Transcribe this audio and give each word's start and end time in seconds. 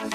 Hallo 0.00 0.08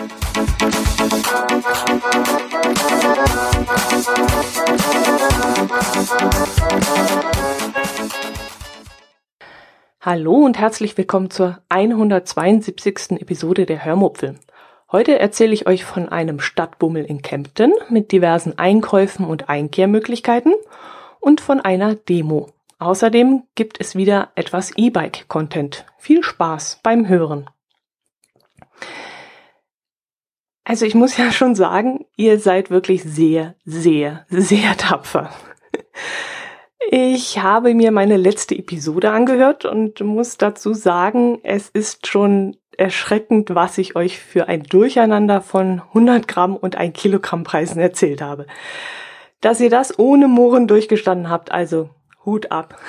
und 10.38 10.58
herzlich 10.58 10.98
willkommen 10.98 11.30
zur 11.30 11.60
172. 11.70 13.22
Episode 13.22 13.68
der 13.68 13.86
Hörmupfel. 13.86 14.40
Heute 14.92 15.20
erzähle 15.20 15.54
ich 15.54 15.68
euch 15.68 15.86
von 15.86 16.10
einem 16.10 16.40
Stadtbummel 16.40 17.06
in 17.06 17.22
Kempten 17.22 17.72
mit 17.90 18.12
diversen 18.12 18.58
Einkäufen 18.58 19.28
und 19.28 19.50
Einkehrmöglichkeiten 19.50 20.56
und 21.20 21.42
von 21.42 21.62
einer 21.62 21.94
Demo. 21.94 22.50
Außerdem 22.80 23.44
gibt 23.54 23.80
es 23.80 23.96
wieder 23.96 24.32
etwas 24.34 24.76
E-Bike-Content. 24.76 25.86
Viel 26.00 26.24
Spaß 26.24 26.80
beim 26.82 27.08
Hören. 27.08 27.46
Also 30.66 30.86
ich 30.86 30.96
muss 30.96 31.16
ja 31.16 31.32
schon 31.32 31.54
sagen, 31.54 32.06
ihr 32.18 32.40
seid 32.40 32.72
wirklich 32.72 33.04
sehr, 33.04 33.54
sehr, 33.66 34.26
sehr 34.30 34.76
tapfer. 34.76 35.30
Ich 36.90 37.40
habe 37.42 37.74
mir 37.76 37.92
meine 37.92 38.18
letzte 38.18 38.58
Episode 38.58 39.12
angehört 39.12 39.66
und 39.66 40.02
muss 40.02 40.38
dazu 40.38 40.74
sagen, 40.74 41.40
es 41.44 41.70
ist 41.70 42.08
schon 42.08 42.58
erschreckend, 42.78 43.54
was 43.54 43.78
ich 43.78 43.96
euch 43.96 44.20
für 44.20 44.48
ein 44.48 44.64
Durcheinander 44.64 45.42
von 45.42 45.82
100 45.90 46.28
Gramm 46.28 46.56
und 46.56 46.76
1 46.76 46.94
Kilogramm 46.98 47.44
Preisen 47.44 47.80
erzählt 47.80 48.22
habe. 48.22 48.48
Dass 49.42 49.60
ihr 49.60 49.70
das 49.70 49.98
ohne 50.00 50.28
Murren 50.28 50.68
durchgestanden 50.68 51.30
habt, 51.30 51.52
also 51.52 51.90
Hut 52.26 52.52
ab. 52.52 52.80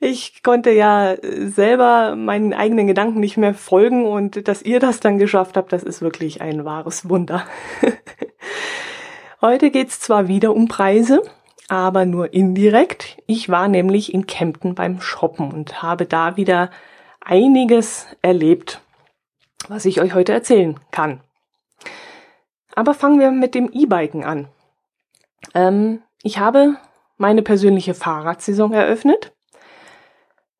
Ich 0.00 0.44
konnte 0.44 0.70
ja 0.70 1.16
selber 1.22 2.14
meinen 2.14 2.54
eigenen 2.54 2.86
Gedanken 2.86 3.18
nicht 3.18 3.36
mehr 3.36 3.54
folgen 3.54 4.06
und 4.06 4.46
dass 4.46 4.62
ihr 4.62 4.78
das 4.78 5.00
dann 5.00 5.18
geschafft 5.18 5.56
habt, 5.56 5.72
das 5.72 5.82
ist 5.82 6.02
wirklich 6.02 6.40
ein 6.40 6.64
wahres 6.64 7.08
Wunder. 7.08 7.44
Heute 9.40 9.70
geht's 9.70 9.98
zwar 9.98 10.28
wieder 10.28 10.54
um 10.54 10.68
Preise, 10.68 11.22
aber 11.68 12.04
nur 12.06 12.32
indirekt. 12.32 13.18
Ich 13.26 13.48
war 13.48 13.66
nämlich 13.66 14.14
in 14.14 14.26
Kempten 14.26 14.74
beim 14.74 15.00
Shoppen 15.00 15.52
und 15.52 15.82
habe 15.82 16.06
da 16.06 16.36
wieder 16.36 16.70
einiges 17.20 18.06
erlebt, 18.22 18.80
was 19.68 19.84
ich 19.84 20.00
euch 20.00 20.14
heute 20.14 20.32
erzählen 20.32 20.78
kann. 20.92 21.20
Aber 22.74 22.94
fangen 22.94 23.18
wir 23.18 23.32
mit 23.32 23.56
dem 23.56 23.70
E-Biken 23.72 24.24
an. 24.24 24.48
Ähm, 25.54 26.02
ich 26.22 26.38
habe 26.38 26.76
meine 27.16 27.42
persönliche 27.42 27.94
Fahrradsaison 27.94 28.72
eröffnet. 28.72 29.32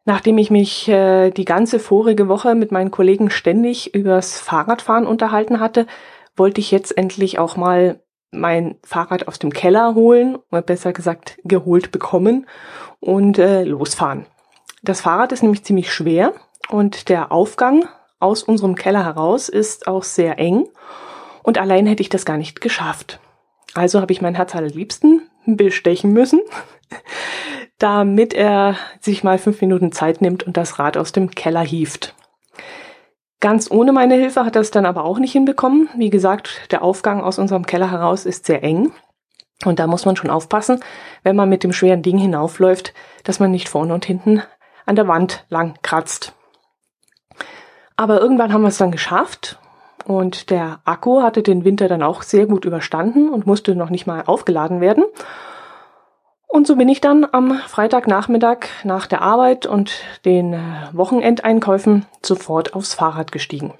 Nachdem 0.08 0.38
ich 0.38 0.50
mich 0.50 0.88
äh, 0.88 1.30
die 1.30 1.44
ganze 1.44 1.78
vorige 1.78 2.28
Woche 2.28 2.54
mit 2.54 2.72
meinen 2.72 2.90
Kollegen 2.90 3.28
ständig 3.28 3.94
übers 3.94 4.38
Fahrradfahren 4.38 5.06
unterhalten 5.06 5.60
hatte, 5.60 5.86
wollte 6.34 6.62
ich 6.62 6.70
jetzt 6.70 6.96
endlich 6.96 7.38
auch 7.38 7.58
mal 7.58 8.00
mein 8.30 8.76
Fahrrad 8.82 9.28
aus 9.28 9.38
dem 9.38 9.52
Keller 9.52 9.94
holen, 9.94 10.38
oder 10.50 10.62
besser 10.62 10.94
gesagt 10.94 11.38
geholt 11.44 11.92
bekommen 11.92 12.46
und 13.00 13.38
äh, 13.38 13.64
losfahren. 13.64 14.24
Das 14.82 15.02
Fahrrad 15.02 15.32
ist 15.32 15.42
nämlich 15.42 15.62
ziemlich 15.62 15.92
schwer 15.92 16.32
und 16.70 17.10
der 17.10 17.30
Aufgang 17.30 17.86
aus 18.18 18.42
unserem 18.42 18.76
Keller 18.76 19.04
heraus 19.04 19.50
ist 19.50 19.88
auch 19.88 20.04
sehr 20.04 20.38
eng 20.38 20.70
und 21.42 21.58
allein 21.58 21.86
hätte 21.86 22.00
ich 22.00 22.08
das 22.08 22.24
gar 22.24 22.38
nicht 22.38 22.62
geschafft. 22.62 23.20
Also 23.74 24.00
habe 24.00 24.14
ich 24.14 24.22
mein 24.22 24.36
Herz 24.36 24.54
allerliebsten 24.54 25.28
bestechen 25.44 26.14
müssen, 26.14 26.40
damit 27.78 28.34
er 28.34 28.76
sich 29.00 29.24
mal 29.24 29.38
fünf 29.38 29.60
Minuten 29.60 29.92
Zeit 29.92 30.20
nimmt 30.20 30.42
und 30.42 30.56
das 30.56 30.78
Rad 30.78 30.96
aus 30.96 31.12
dem 31.12 31.30
Keller 31.30 31.62
hieft. 31.62 32.14
Ganz 33.40 33.70
ohne 33.70 33.92
meine 33.92 34.16
Hilfe 34.16 34.44
hat 34.44 34.56
er 34.56 34.62
es 34.62 34.72
dann 34.72 34.84
aber 34.84 35.04
auch 35.04 35.18
nicht 35.18 35.32
hinbekommen. 35.32 35.88
Wie 35.96 36.10
gesagt, 36.10 36.72
der 36.72 36.82
Aufgang 36.82 37.22
aus 37.22 37.38
unserem 37.38 37.66
Keller 37.66 37.90
heraus 37.90 38.26
ist 38.26 38.46
sehr 38.46 38.64
eng. 38.64 38.92
Und 39.64 39.78
da 39.78 39.86
muss 39.86 40.04
man 40.04 40.16
schon 40.16 40.30
aufpassen, 40.30 40.80
wenn 41.22 41.36
man 41.36 41.48
mit 41.48 41.62
dem 41.62 41.72
schweren 41.72 42.02
Ding 42.02 42.18
hinaufläuft, 42.18 42.94
dass 43.24 43.40
man 43.40 43.50
nicht 43.50 43.68
vorne 43.68 43.94
und 43.94 44.04
hinten 44.04 44.42
an 44.86 44.96
der 44.96 45.08
Wand 45.08 45.44
lang 45.48 45.74
kratzt. 45.82 46.34
Aber 47.96 48.20
irgendwann 48.20 48.52
haben 48.52 48.62
wir 48.62 48.68
es 48.68 48.78
dann 48.78 48.92
geschafft 48.92 49.58
und 50.04 50.50
der 50.50 50.80
Akku 50.84 51.22
hatte 51.22 51.42
den 51.42 51.64
Winter 51.64 51.88
dann 51.88 52.02
auch 52.02 52.22
sehr 52.22 52.46
gut 52.46 52.64
überstanden 52.64 53.28
und 53.28 53.46
musste 53.46 53.74
noch 53.74 53.90
nicht 53.90 54.06
mal 54.06 54.22
aufgeladen 54.24 54.80
werden. 54.80 55.04
Und 56.50 56.66
so 56.66 56.76
bin 56.76 56.88
ich 56.88 57.02
dann 57.02 57.26
am 57.30 57.58
Freitagnachmittag 57.58 58.68
nach 58.82 59.06
der 59.06 59.20
Arbeit 59.20 59.66
und 59.66 59.92
den 60.24 60.54
äh, 60.54 60.60
Wochenendeinkäufen 60.92 62.06
sofort 62.24 62.74
aufs 62.74 62.94
Fahrrad 62.94 63.32
gestiegen. 63.32 63.74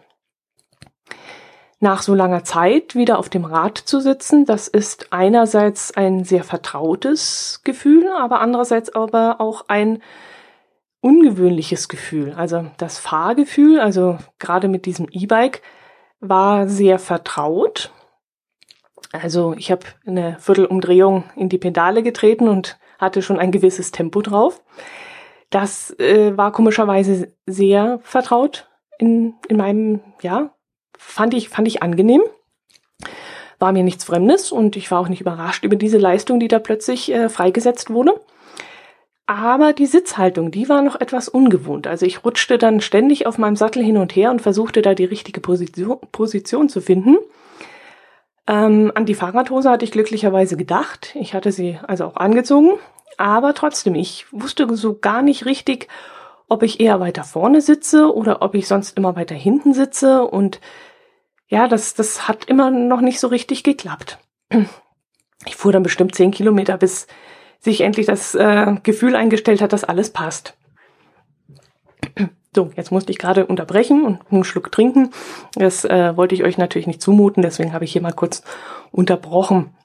Nach 1.81 2.03
so 2.03 2.15
langer 2.15 2.45
Zeit 2.45 2.95
wieder 2.95 3.19
auf 3.19 3.31
dem 3.31 3.47
Rad 3.47 3.79
zu 3.79 4.01
sitzen, 4.01 4.45
das 4.45 4.69
ist 4.69 5.13
einerseits 5.13 5.97
ein 5.97 6.25
sehr 6.25 6.45
vertrautes 6.45 7.63
Gefühl, 7.65 8.11
aber 8.13 8.41
andererseits 8.41 8.95
aber 8.95 9.41
auch 9.41 9.65
ein 9.69 10.03
ungewöhnliches 11.01 11.89
Gefühl. 11.89 12.35
Also 12.37 12.67
das 12.77 12.99
Fahrgefühl, 12.99 13.81
also 13.81 14.19
gerade 14.39 14.69
mit 14.69 14.85
diesem 14.85 15.07
E-Bike, 15.11 15.63
war 16.21 16.69
sehr 16.69 16.99
vertraut 16.99 17.93
also 19.13 19.55
ich 19.57 19.71
habe 19.71 19.87
eine 20.07 20.37
Viertelumdrehung 20.39 21.25
in 21.37 21.49
die 21.49 21.59
Pedale 21.59 22.03
getreten 22.03 22.49
und 22.49 22.79
hatte 22.99 23.23
schon 23.23 23.39
ein 23.39 23.53
gewisses 23.53 23.91
Tempo 23.91 24.23
drauf. 24.23 24.63
Das 25.51 25.99
äh, 25.99 26.37
war 26.37 26.53
komischerweise 26.53 27.33
sehr 27.47 28.01
vertraut 28.03 28.69
in, 28.99 29.35
in 29.49 29.57
meinem, 29.57 30.01
ja, 30.21 30.51
fand 30.99 31.33
ich, 31.33 31.49
fand 31.49 31.69
ich 31.69 31.83
angenehm. 31.83 32.23
War 33.59 33.73
mir 33.73 33.83
nichts 33.83 34.05
Fremdes 34.05 34.53
und 34.53 34.77
ich 34.77 34.91
war 34.91 35.01
auch 35.01 35.09
nicht 35.09 35.21
überrascht 35.21 35.65
über 35.65 35.77
diese 35.77 35.99
Leistung, 35.99 36.39
die 36.39 36.49
da 36.49 36.59
plötzlich 36.59 37.13
äh, 37.13 37.29
freigesetzt 37.29 37.91
wurde. 37.91 38.15
Aber 39.27 39.73
die 39.73 39.87
Sitzhaltung, 39.87 40.51
die 40.51 40.69
war 40.69 40.83
noch 40.83 41.01
etwas 41.01 41.29
ungewohnt. 41.29 41.87
Also 41.87 42.07
ich 42.07 42.25
rutschte 42.25 42.57
dann 42.57 42.81
ständig 42.81 43.27
auf 43.27 43.37
meinem 43.37 43.57
Sattel 43.57 43.83
hin 43.83 43.99
und 43.99 44.17
her 44.17 44.31
und 44.31 44.41
versuchte 44.41 44.81
da 44.81 44.95
die 44.95 45.05
richtige 45.05 45.41
Position, 45.41 45.99
Position 46.13 46.69
zu 46.69 46.81
finden. 46.81 47.19
Ähm, 48.49 48.91
an 48.95 49.05
die 49.05 49.15
Fahrradhose 49.15 49.71
hatte 49.71 49.85
ich 49.85 49.93
glücklicherweise 49.93 50.57
gedacht. 50.57 51.15
Ich 51.15 51.35
hatte 51.35 51.53
sie 51.53 51.79
also 51.87 52.07
auch 52.07 52.17
angezogen. 52.17 52.79
Aber 53.19 53.53
trotzdem, 53.55 53.95
ich 53.95 54.27
wusste 54.33 54.67
so 54.75 54.99
gar 54.99 55.23
nicht 55.23 55.45
richtig, 55.45 55.89
ob 56.49 56.63
ich 56.63 56.81
eher 56.81 56.99
weiter 56.99 57.25
vorne 57.25 57.61
sitze 57.61 58.13
oder 58.15 58.43
ob 58.43 58.55
ich 58.55 58.67
sonst 58.67 58.97
immer 58.97 59.17
weiter 59.17 59.35
hinten 59.35 59.75
sitze. 59.75 60.25
Und 60.25 60.61
ja, 61.47 61.69
das, 61.69 61.95
das 61.95 62.27
hat 62.27 62.47
immer 62.47 62.71
noch 62.71 63.03
nicht 63.03 63.21
so 63.21 63.29
richtig 63.29 63.65
geklappt. 63.65 64.19
Ich 65.47 65.57
fuhr 65.57 65.73
dann 65.73 65.83
bestimmt 65.83 66.15
zehn 66.15 66.31
Kilometer, 66.31 66.77
bis 66.79 67.07
sich 67.61 67.83
endlich 67.83 68.07
das 68.07 68.35
äh, 68.35 68.75
Gefühl 68.83 69.15
eingestellt 69.15 69.61
hat, 69.61 69.73
dass 69.73 69.85
alles 69.85 70.11
passt. 70.11 70.58
So, 72.59 72.73
jetzt 72.75 72.91
musste 72.91 73.13
ich 73.13 73.19
gerade 73.19 73.47
unterbrechen 73.47 74.05
und 74.05 74.19
einen 74.33 74.43
Schluck 74.43 74.73
trinken. 74.73 75.13
Das 75.55 75.85
äh, 75.85 76.17
wollte 76.17 76.35
ich 76.35 76.43
euch 76.43 76.59
natürlich 76.59 76.89
nicht 76.89 77.01
zumuten, 77.01 77.41
deswegen 77.41 77.73
habe 77.73 77.85
ich 77.85 77.93
hier 77.93 78.03
mal 78.03 78.13
kurz 78.13 78.43
unterbrochen. 78.91 79.77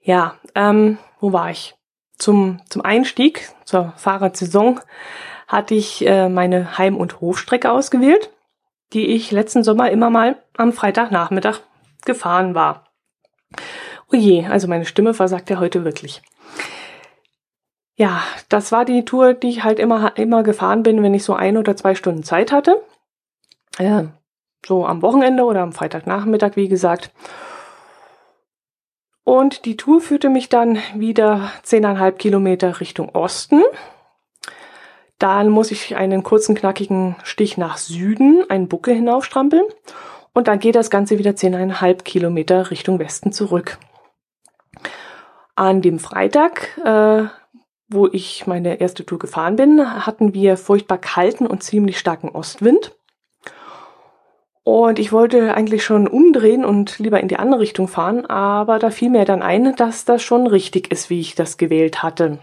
Ja, 0.00 0.36
ähm, 0.54 0.96
wo 1.20 1.34
war 1.34 1.50
ich? 1.50 1.74
Zum, 2.16 2.62
zum 2.70 2.80
Einstieg 2.80 3.50
zur 3.66 3.92
Fahrradsaison 3.98 4.80
hatte 5.46 5.74
ich 5.74 6.06
äh, 6.06 6.30
meine 6.30 6.78
Heim- 6.78 6.96
und 6.96 7.20
Hofstrecke 7.20 7.70
ausgewählt, 7.70 8.30
die 8.94 9.08
ich 9.08 9.30
letzten 9.30 9.62
Sommer 9.64 9.90
immer 9.90 10.08
mal 10.08 10.42
am 10.56 10.72
Freitagnachmittag 10.72 11.60
gefahren 12.06 12.54
war. 12.54 12.86
Oh 14.10 14.16
je, 14.16 14.46
also 14.46 14.66
meine 14.66 14.86
Stimme 14.86 15.12
versagt 15.12 15.50
ja 15.50 15.60
heute 15.60 15.84
wirklich 15.84 16.22
ja, 17.96 18.22
das 18.48 18.72
war 18.72 18.84
die 18.84 19.04
Tour, 19.04 19.34
die 19.34 19.48
ich 19.48 19.64
halt 19.64 19.78
immer, 19.78 20.16
immer 20.16 20.42
gefahren 20.42 20.82
bin, 20.82 21.02
wenn 21.02 21.14
ich 21.14 21.24
so 21.24 21.34
ein 21.34 21.56
oder 21.56 21.76
zwei 21.76 21.94
Stunden 21.94 22.24
Zeit 22.24 22.50
hatte. 22.50 22.82
Äh, 23.78 24.04
so 24.66 24.84
am 24.86 25.02
Wochenende 25.02 25.44
oder 25.44 25.62
am 25.62 25.72
Freitagnachmittag, 25.72 26.56
wie 26.56 26.68
gesagt. 26.68 27.10
Und 29.22 29.64
die 29.64 29.76
Tour 29.76 30.00
führte 30.00 30.28
mich 30.28 30.48
dann 30.48 30.78
wieder 30.94 31.50
zehneinhalb 31.62 32.18
Kilometer 32.18 32.80
Richtung 32.80 33.08
Osten. 33.10 33.62
Dann 35.18 35.48
muss 35.48 35.70
ich 35.70 35.96
einen 35.96 36.22
kurzen, 36.22 36.54
knackigen 36.54 37.16
Stich 37.22 37.56
nach 37.56 37.78
Süden, 37.78 38.44
einen 38.50 38.68
Bucke 38.68 38.92
hinaufstrampeln. 38.92 39.64
Und 40.34 40.48
dann 40.48 40.58
geht 40.58 40.74
das 40.74 40.90
Ganze 40.90 41.18
wieder 41.18 41.36
zehneinhalb 41.36 42.04
Kilometer 42.04 42.70
Richtung 42.70 42.98
Westen 42.98 43.32
zurück. 43.32 43.78
An 45.54 45.80
dem 45.80 46.00
Freitag 46.00 46.76
äh, 46.84 47.28
wo 47.88 48.06
ich 48.06 48.46
meine 48.46 48.80
erste 48.80 49.04
Tour 49.04 49.18
gefahren 49.18 49.56
bin, 49.56 50.06
hatten 50.06 50.34
wir 50.34 50.56
furchtbar 50.56 50.98
kalten 50.98 51.46
und 51.46 51.62
ziemlich 51.62 51.98
starken 51.98 52.28
Ostwind. 52.30 52.96
Und 54.62 54.98
ich 54.98 55.12
wollte 55.12 55.54
eigentlich 55.54 55.84
schon 55.84 56.08
umdrehen 56.08 56.64
und 56.64 56.98
lieber 56.98 57.20
in 57.20 57.28
die 57.28 57.36
andere 57.36 57.60
Richtung 57.60 57.86
fahren, 57.86 58.24
aber 58.24 58.78
da 58.78 58.90
fiel 58.90 59.10
mir 59.10 59.26
dann 59.26 59.42
ein, 59.42 59.76
dass 59.76 60.06
das 60.06 60.22
schon 60.22 60.46
richtig 60.46 60.90
ist, 60.90 61.10
wie 61.10 61.20
ich 61.20 61.34
das 61.34 61.58
gewählt 61.58 62.02
hatte. 62.02 62.38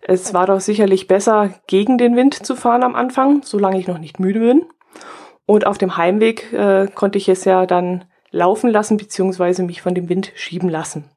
Es 0.00 0.32
war 0.32 0.46
doch 0.46 0.60
sicherlich 0.60 1.08
besser, 1.08 1.50
gegen 1.66 1.98
den 1.98 2.14
Wind 2.14 2.34
zu 2.46 2.54
fahren 2.54 2.84
am 2.84 2.94
Anfang, 2.94 3.42
solange 3.42 3.80
ich 3.80 3.88
noch 3.88 3.98
nicht 3.98 4.20
müde 4.20 4.40
bin. 4.40 4.66
Und 5.44 5.66
auf 5.66 5.78
dem 5.78 5.96
Heimweg 5.96 6.52
äh, 6.52 6.86
konnte 6.94 7.18
ich 7.18 7.28
es 7.28 7.44
ja 7.44 7.66
dann 7.66 8.04
laufen 8.30 8.70
lassen, 8.70 8.96
beziehungsweise 8.96 9.64
mich 9.64 9.82
von 9.82 9.94
dem 9.94 10.08
Wind 10.08 10.32
schieben 10.36 10.68
lassen. 10.68 11.10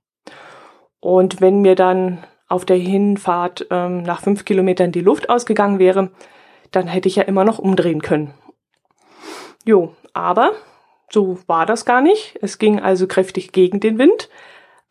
Und 0.99 1.41
wenn 1.41 1.61
mir 1.61 1.75
dann 1.75 2.23
auf 2.53 2.65
der 2.65 2.77
Hinfahrt 2.77 3.65
ähm, 3.71 4.03
nach 4.03 4.21
fünf 4.21 4.45
Kilometern 4.45 4.91
die 4.91 5.01
Luft 5.01 5.27
ausgegangen 5.27 5.79
wäre, 5.79 6.11
dann 6.69 6.87
hätte 6.87 7.07
ich 7.07 7.15
ja 7.15 7.23
immer 7.23 7.43
noch 7.43 7.57
umdrehen 7.57 8.03
können. 8.03 8.33
Jo, 9.65 9.95
aber 10.13 10.51
so 11.11 11.39
war 11.47 11.65
das 11.65 11.83
gar 11.83 12.01
nicht. 12.01 12.37
Es 12.41 12.59
ging 12.59 12.79
also 12.79 13.07
kräftig 13.07 13.51
gegen 13.53 13.79
den 13.79 13.97
Wind, 13.97 14.29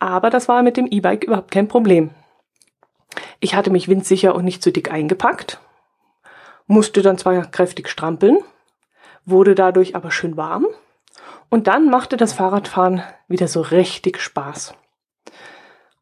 aber 0.01 0.29
das 0.29 0.49
war 0.49 0.63
mit 0.63 0.77
dem 0.77 0.89
E-Bike 0.89 1.23
überhaupt 1.25 1.53
kein 1.53 1.69
Problem. 1.69 2.11
Ich 3.39 3.55
hatte 3.55 3.71
mich 3.71 3.87
windsicher 3.87 4.35
und 4.35 4.45
nicht 4.45 4.63
zu 4.63 4.73
dick 4.73 4.91
eingepackt, 4.91 5.61
musste 6.67 7.01
dann 7.01 7.19
zwar 7.19 7.43
kräftig 7.47 7.89
strampeln, 7.89 8.39
wurde 9.25 9.55
dadurch 9.55 9.95
aber 9.95 10.11
schön 10.11 10.37
warm 10.37 10.67
und 11.49 11.69
dann 11.69 11.91
machte 11.91 12.17
das 12.17 12.33
Fahrradfahren 12.33 13.05
wieder 13.29 13.47
so 13.47 13.61
richtig 13.61 14.19
Spaß. 14.19 14.75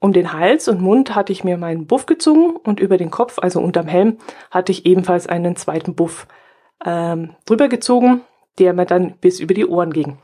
Um 0.00 0.14
den 0.14 0.32
Hals 0.32 0.66
und 0.66 0.80
Mund 0.80 1.14
hatte 1.14 1.32
ich 1.32 1.44
mir 1.44 1.58
meinen 1.58 1.86
Buff 1.86 2.06
gezogen 2.06 2.56
und 2.56 2.80
über 2.80 2.96
den 2.96 3.10
Kopf, 3.10 3.38
also 3.38 3.60
unterm 3.60 3.86
Helm, 3.86 4.16
hatte 4.50 4.72
ich 4.72 4.86
ebenfalls 4.86 5.26
einen 5.26 5.56
zweiten 5.56 5.94
Buff 5.94 6.26
ähm, 6.84 7.36
drüber 7.44 7.68
gezogen, 7.68 8.22
der 8.58 8.72
mir 8.72 8.86
dann 8.86 9.18
bis 9.18 9.40
über 9.40 9.52
die 9.52 9.66
Ohren 9.66 9.92
ging. 9.92 10.18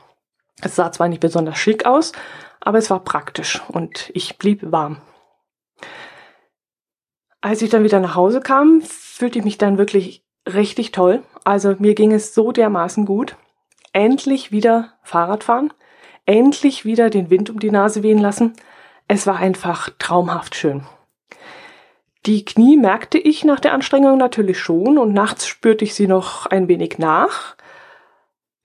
Es 0.62 0.76
sah 0.76 0.90
zwar 0.90 1.08
nicht 1.08 1.20
besonders 1.20 1.58
schick 1.58 1.84
aus, 1.84 2.12
aber 2.60 2.78
es 2.78 2.88
war 2.88 3.00
praktisch 3.00 3.62
und 3.68 4.10
ich 4.14 4.38
blieb 4.38 4.60
warm. 4.72 4.96
Als 7.42 7.60
ich 7.60 7.68
dann 7.68 7.84
wieder 7.84 8.00
nach 8.00 8.14
Hause 8.14 8.40
kam, 8.40 8.80
fühlte 8.82 9.38
ich 9.38 9.44
mich 9.44 9.58
dann 9.58 9.76
wirklich 9.76 10.24
richtig 10.46 10.90
toll. 10.92 11.22
Also 11.44 11.76
mir 11.78 11.94
ging 11.94 12.12
es 12.12 12.34
so 12.34 12.50
dermaßen 12.50 13.04
gut. 13.04 13.36
Endlich 13.92 14.52
wieder 14.52 14.94
Fahrrad 15.02 15.44
fahren, 15.44 15.72
endlich 16.24 16.84
wieder 16.84 17.10
den 17.10 17.30
Wind 17.30 17.50
um 17.50 17.60
die 17.60 17.70
Nase 17.70 18.02
wehen 18.02 18.18
lassen. 18.18 18.54
Es 19.08 19.26
war 19.26 19.36
einfach 19.36 19.90
traumhaft 19.98 20.54
schön. 20.54 20.86
Die 22.26 22.44
Knie 22.44 22.76
merkte 22.76 23.18
ich 23.18 23.44
nach 23.44 23.60
der 23.60 23.72
Anstrengung 23.72 24.18
natürlich 24.18 24.58
schon 24.58 24.98
und 24.98 25.12
nachts 25.12 25.46
spürte 25.46 25.84
ich 25.84 25.94
sie 25.94 26.08
noch 26.08 26.46
ein 26.46 26.66
wenig 26.66 26.98
nach. 26.98 27.54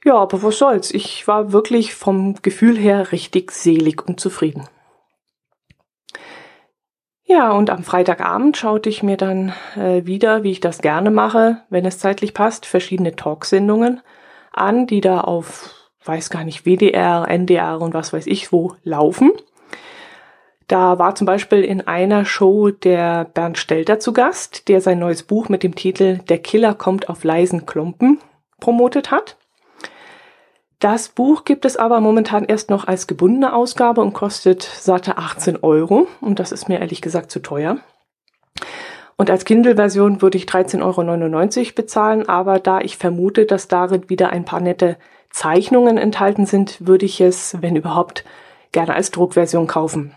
Ja, 0.04 0.16
aber 0.16 0.42
was 0.42 0.58
soll's. 0.58 0.92
Ich 0.92 1.28
war 1.28 1.52
wirklich 1.52 1.94
vom 1.94 2.36
Gefühl 2.42 2.76
her 2.76 3.12
richtig 3.12 3.52
selig 3.52 4.08
und 4.08 4.20
zufrieden. 4.20 4.68
Ja, 7.24 7.52
und 7.52 7.70
am 7.70 7.84
Freitagabend 7.84 8.58
schaute 8.58 8.90
ich 8.90 9.04
mir 9.04 9.16
dann 9.16 9.54
äh, 9.78 10.06
wieder, 10.06 10.44
wie 10.44 10.52
ich 10.52 10.60
das 10.60 10.82
gerne 10.82 11.12
mache, 11.12 11.62
wenn 11.70 11.86
es 11.86 12.00
zeitlich 12.00 12.34
passt, 12.34 12.66
verschiedene 12.66 13.16
Talksendungen 13.16 14.02
an, 14.52 14.88
die 14.88 15.02
da 15.02 15.22
auf, 15.22 15.74
weiß 16.04 16.30
gar 16.32 16.44
nicht, 16.44 16.66
WDR, 16.66 17.28
NDR 17.30 17.80
und 17.80 17.94
was 17.94 18.12
weiß 18.12 18.26
ich 18.26 18.52
wo 18.52 18.76
laufen. 18.84 19.32
Da 20.72 20.98
war 21.00 21.16
zum 21.16 21.26
Beispiel 21.28 21.66
in 21.66 21.86
einer 21.86 22.24
Show 22.24 22.70
der 22.70 23.26
Bernd 23.26 23.58
Stelter 23.58 24.00
zu 24.00 24.14
Gast, 24.14 24.70
der 24.70 24.80
sein 24.80 25.00
neues 25.00 25.24
Buch 25.24 25.50
mit 25.50 25.64
dem 25.64 25.76
Titel 25.76 26.20
Der 26.30 26.38
Killer 26.38 26.76
kommt 26.76 27.10
auf 27.10 27.26
leisen 27.26 27.66
Klumpen 27.66 28.20
promotet 28.62 29.12
hat. 29.12 29.36
Das 30.80 31.10
Buch 31.10 31.44
gibt 31.44 31.66
es 31.66 31.76
aber 31.76 32.00
momentan 32.00 32.46
erst 32.46 32.70
noch 32.70 32.88
als 32.88 33.06
gebundene 33.08 33.54
Ausgabe 33.54 34.00
und 34.00 34.14
kostet 34.14 34.64
satte 34.64 35.18
18 35.18 35.58
Euro. 35.62 36.08
Und 36.22 36.40
das 36.40 36.54
ist 36.54 36.70
mir 36.70 36.80
ehrlich 36.80 37.02
gesagt 37.02 37.32
zu 37.32 37.42
teuer. 37.42 37.80
Und 39.18 39.30
als 39.30 39.44
Kindle-Version 39.44 40.22
würde 40.22 40.38
ich 40.38 40.46
13,99 40.46 41.60
Euro 41.60 41.72
bezahlen, 41.76 42.30
aber 42.30 42.60
da 42.60 42.80
ich 42.80 42.96
vermute, 42.96 43.46
dass 43.46 43.68
darin 43.68 44.10
wieder 44.10 44.30
ein 44.30 44.46
paar 44.46 44.62
nette 44.62 44.96
Zeichnungen 45.32 45.98
enthalten 45.98 46.46
sind, 46.46 46.88
würde 46.88 47.06
ich 47.06 47.20
es, 47.20 47.58
wenn 47.60 47.76
überhaupt, 47.76 48.24
gerne 48.72 48.96
als 48.96 49.12
Druckversion 49.12 49.68
kaufen. 49.68 50.16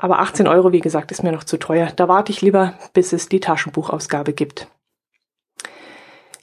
Aber 0.00 0.18
18 0.20 0.48
Euro, 0.48 0.72
wie 0.72 0.80
gesagt, 0.80 1.12
ist 1.12 1.22
mir 1.22 1.30
noch 1.30 1.44
zu 1.44 1.58
teuer. 1.58 1.92
Da 1.94 2.08
warte 2.08 2.32
ich 2.32 2.40
lieber, 2.40 2.72
bis 2.94 3.12
es 3.12 3.28
die 3.28 3.40
Taschenbuchausgabe 3.40 4.32
gibt. 4.32 4.66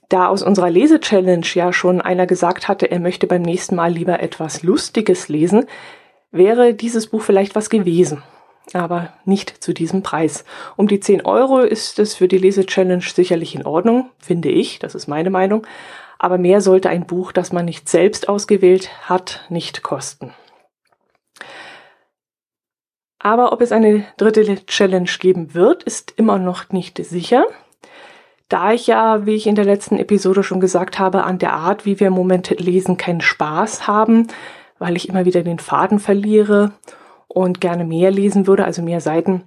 Da 0.09 0.27
aus 0.27 0.43
unserer 0.43 0.69
Lese-Challenge 0.69 1.45
ja 1.53 1.73
schon 1.73 1.99
einer 1.99 2.27
gesagt 2.27 2.67
hatte, 2.67 2.89
er 2.89 2.99
möchte 2.99 3.27
beim 3.27 3.41
nächsten 3.41 3.75
Mal 3.75 3.91
lieber 3.91 4.21
etwas 4.21 4.63
Lustiges 4.63 5.27
lesen, 5.27 5.65
wäre 6.31 6.75
dieses 6.75 7.07
Buch 7.07 7.23
vielleicht 7.23 7.55
was 7.55 7.69
gewesen. 7.69 8.23
Aber 8.73 9.13
nicht 9.25 9.63
zu 9.63 9.73
diesem 9.73 10.03
Preis. 10.03 10.45
Um 10.75 10.87
die 10.87 10.99
10 10.99 11.25
Euro 11.25 11.59
ist 11.59 11.99
es 11.99 12.15
für 12.15 12.27
die 12.27 12.37
Lese-Challenge 12.37 13.03
sicherlich 13.03 13.55
in 13.55 13.65
Ordnung, 13.65 14.09
finde 14.19 14.49
ich, 14.49 14.79
das 14.79 14.93
ist 14.93 15.07
meine 15.07 15.29
Meinung. 15.29 15.65
Aber 16.19 16.37
mehr 16.37 16.61
sollte 16.61 16.89
ein 16.89 17.05
Buch, 17.07 17.31
das 17.31 17.51
man 17.51 17.65
nicht 17.65 17.89
selbst 17.89 18.29
ausgewählt 18.29 18.89
hat, 19.09 19.45
nicht 19.49 19.83
kosten. 19.83 20.33
Aber 23.19 23.51
ob 23.51 23.61
es 23.61 23.71
eine 23.71 24.05
dritte 24.17 24.65
Challenge 24.65 25.09
geben 25.19 25.53
wird, 25.53 25.83
ist 25.83 26.13
immer 26.17 26.37
noch 26.37 26.69
nicht 26.71 27.03
sicher. 27.03 27.45
Da 28.49 28.71
ich 28.71 28.87
ja, 28.87 29.25
wie 29.25 29.35
ich 29.35 29.47
in 29.47 29.55
der 29.55 29.65
letzten 29.65 29.97
Episode 29.97 30.43
schon 30.43 30.59
gesagt 30.59 30.99
habe, 30.99 31.23
an 31.23 31.37
der 31.37 31.53
Art, 31.53 31.85
wie 31.85 31.99
wir 31.99 32.07
im 32.07 32.13
Moment 32.13 32.49
lesen, 32.59 32.95
keinen 32.95 33.21
Spaß 33.21 33.87
haben, 33.87 34.27
weil 34.79 34.95
ich 34.95 35.09
immer 35.09 35.25
wieder 35.25 35.43
den 35.43 35.59
Faden 35.59 35.99
verliere 35.99 36.71
und 37.27 37.59
gerne 37.59 37.83
mehr 37.83 38.11
lesen 38.11 38.47
würde, 38.47 38.63
also 38.63 38.81
mehr 38.81 39.01
Seiten, 39.01 39.43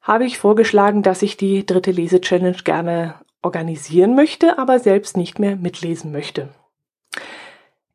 habe 0.00 0.24
ich 0.24 0.38
vorgeschlagen, 0.38 1.02
dass 1.02 1.22
ich 1.22 1.36
die 1.36 1.66
dritte 1.66 1.90
Lese-Challenge 1.90 2.58
gerne 2.64 3.14
organisieren 3.42 4.14
möchte, 4.14 4.58
aber 4.58 4.78
selbst 4.78 5.16
nicht 5.16 5.38
mehr 5.38 5.56
mitlesen 5.56 6.12
möchte. 6.12 6.48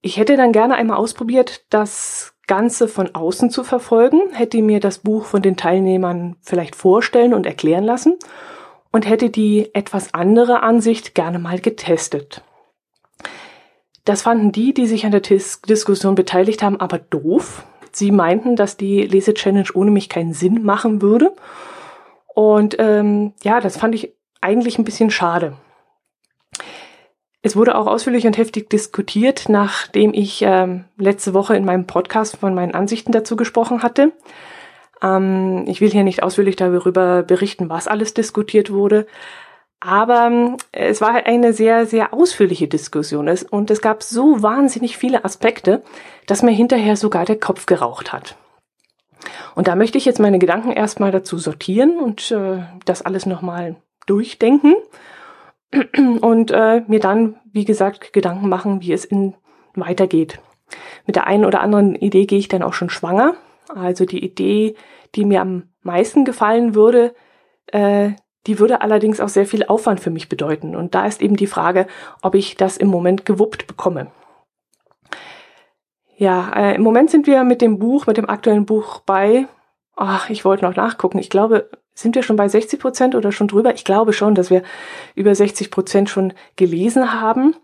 Ich 0.02 0.18
hätte 0.18 0.38
dann 0.38 0.54
gerne 0.54 0.76
einmal 0.76 0.98
ausprobiert, 0.98 1.66
das 1.70 2.34
Ganze 2.48 2.88
von 2.88 3.14
außen 3.14 3.50
zu 3.50 3.64
verfolgen, 3.64 4.22
hätte 4.32 4.62
mir 4.62 4.80
das 4.80 5.00
Buch 5.00 5.26
von 5.26 5.42
den 5.42 5.58
Teilnehmern 5.58 6.36
vielleicht 6.42 6.76
vorstellen 6.76 7.34
und 7.34 7.46
erklären 7.46 7.84
lassen 7.84 8.16
und 8.92 9.08
hätte 9.08 9.30
die 9.30 9.74
etwas 9.76 10.14
andere 10.14 10.64
Ansicht 10.64 11.14
gerne 11.16 11.38
mal 11.38 11.60
getestet. 11.60 12.44
Das 14.06 14.24
fanden 14.24 14.52
die, 14.52 14.74
die 14.74 14.88
sich 14.88 15.06
an 15.06 15.12
der 15.12 15.22
Dis 15.22 15.62
Diskussion 15.62 16.16
beteiligt 16.16 16.64
haben, 16.64 16.80
aber 16.80 16.98
doof. 16.98 17.64
Sie 17.92 18.12
meinten, 18.12 18.56
dass 18.56 18.78
die 18.78 19.04
Lese-Challenge 19.04 19.70
ohne 19.74 19.92
mich 19.92 20.10
keinen 20.10 20.34
Sinn 20.34 20.64
machen 20.64 21.02
würde. 21.02 21.36
Und 22.34 22.78
ähm, 22.80 23.34
ja, 23.44 23.60
das 23.60 23.78
fand 23.78 23.94
ich 23.94 24.14
eigentlich 24.42 24.80
ein 24.80 24.86
bisschen 24.86 25.12
schade. 25.12 25.54
Es 27.42 27.56
wurde 27.56 27.78
auch 27.78 27.88
ausführlich 27.88 28.28
und 28.28 28.38
heftig 28.38 28.70
diskutiert, 28.70 29.48
nachdem 29.48 30.14
ich 30.14 30.42
ähm, 30.42 30.86
letzte 30.98 31.34
Woche 31.34 31.56
in 31.56 31.64
meinem 31.64 31.88
Podcast 31.88 32.38
von 32.38 32.54
meinen 32.54 32.76
Ansichten 32.76 33.14
dazu 33.14 33.38
gesprochen 33.38 33.82
hatte. 33.82 34.12
Ähm, 35.02 35.64
ich 35.68 35.80
will 35.80 35.90
hier 35.90 36.04
nicht 36.04 36.22
ausführlich 36.22 36.58
darüber 36.58 37.24
berichten, 37.24 37.70
was 37.70 37.88
alles 37.88 38.14
diskutiert 38.14 38.72
wurde. 38.72 39.08
Aber 39.80 40.28
ähm, 40.28 40.58
es 40.74 41.00
war 41.00 41.26
eine 41.26 41.54
sehr, 41.54 41.86
sehr 41.86 42.14
ausführliche 42.14 42.68
Diskussion 42.68 43.30
und 43.50 43.72
es 43.72 43.82
gab 43.82 44.04
so 44.04 44.44
wahnsinnig 44.44 44.98
viele 44.98 45.24
Aspekte, 45.24 45.82
dass 46.28 46.44
mir 46.44 46.52
hinterher 46.52 46.98
sogar 46.98 47.24
der 47.24 47.40
Kopf 47.40 47.66
geraucht 47.66 48.12
hat. 48.12 48.36
Und 49.56 49.70
da 49.70 49.76
möchte 49.76 49.98
ich 49.98 50.04
jetzt 50.04 50.20
meine 50.20 50.40
Gedanken 50.40 50.72
erstmal 50.72 51.12
dazu 51.12 51.38
sortieren 51.38 52.00
und 52.00 52.32
äh, 52.32 52.64
das 52.84 53.02
alles 53.02 53.26
nochmal 53.26 53.78
durchdenken 54.06 54.76
und 56.22 56.52
äh, 56.52 56.84
mir 56.88 57.00
dann, 57.00 57.36
wie 57.52 57.66
gesagt, 57.66 58.14
Gedanken 58.14 58.50
machen, 58.50 58.82
wie 58.82 58.94
es 58.94 59.06
in 59.06 59.36
weitergeht. 59.76 60.40
Mit 61.06 61.16
der 61.16 61.28
einen 61.28 61.46
oder 61.46 61.62
anderen 61.62 61.96
Idee 61.96 62.26
gehe 62.26 62.40
ich 62.40 62.48
dann 62.48 62.64
auch 62.64 62.74
schon 62.74 62.90
schwanger. 62.90 63.36
Also 63.74 64.06
die 64.06 64.24
Idee, 64.24 64.76
die 65.16 65.26
mir 65.26 65.42
am 65.42 65.70
meisten 65.82 66.26
gefallen 66.26 66.76
würde, 66.76 67.14
äh, 67.68 68.12
die 68.48 68.60
würde 68.60 68.82
allerdings 68.82 69.20
auch 69.20 69.30
sehr 69.30 69.46
viel 69.46 69.66
Aufwand 69.66 70.00
für 70.00 70.10
mich 70.10 70.30
bedeuten. 70.30 70.76
Und 70.76 70.96
da 70.96 71.06
ist 71.06 71.22
eben 71.22 71.36
die 71.36 71.48
Frage, 71.48 71.88
ob 72.22 72.36
ich 72.36 72.56
das 72.56 72.78
im 72.78 72.88
Moment 72.88 73.26
gewuppt 73.26 73.68
bekomme. 73.68 74.12
Ja, 76.18 76.52
äh, 76.54 76.76
im 76.76 76.82
Moment 76.82 77.10
sind 77.10 77.28
wir 77.28 77.44
mit 77.44 77.62
dem 77.62 77.80
Buch, 77.80 78.08
mit 78.08 78.18
dem 78.18 78.30
aktuellen 78.30 78.66
Buch 78.66 79.02
bei, 79.02 79.48
ach, 79.96 80.30
ich 80.30 80.46
wollte 80.46 80.66
noch 80.66 80.76
nachgucken. 80.76 81.20
Ich 81.20 81.30
glaube, 81.30 81.70
sind 82.02 82.16
wir 82.16 82.24
schon 82.24 82.36
bei 82.36 82.48
60 82.48 82.80
Prozent 82.80 83.16
oder 83.16 83.32
schon 83.32 83.48
drüber? 83.48 83.74
Ich 83.74 83.84
glaube 83.84 84.14
schon, 84.14 84.36
dass 84.36 84.50
wir 84.50 84.64
über 85.16 85.36
60 85.36 85.72
Prozent 85.72 86.10
schon 86.10 86.34
gelesen 86.56 87.20
haben. 87.20 87.56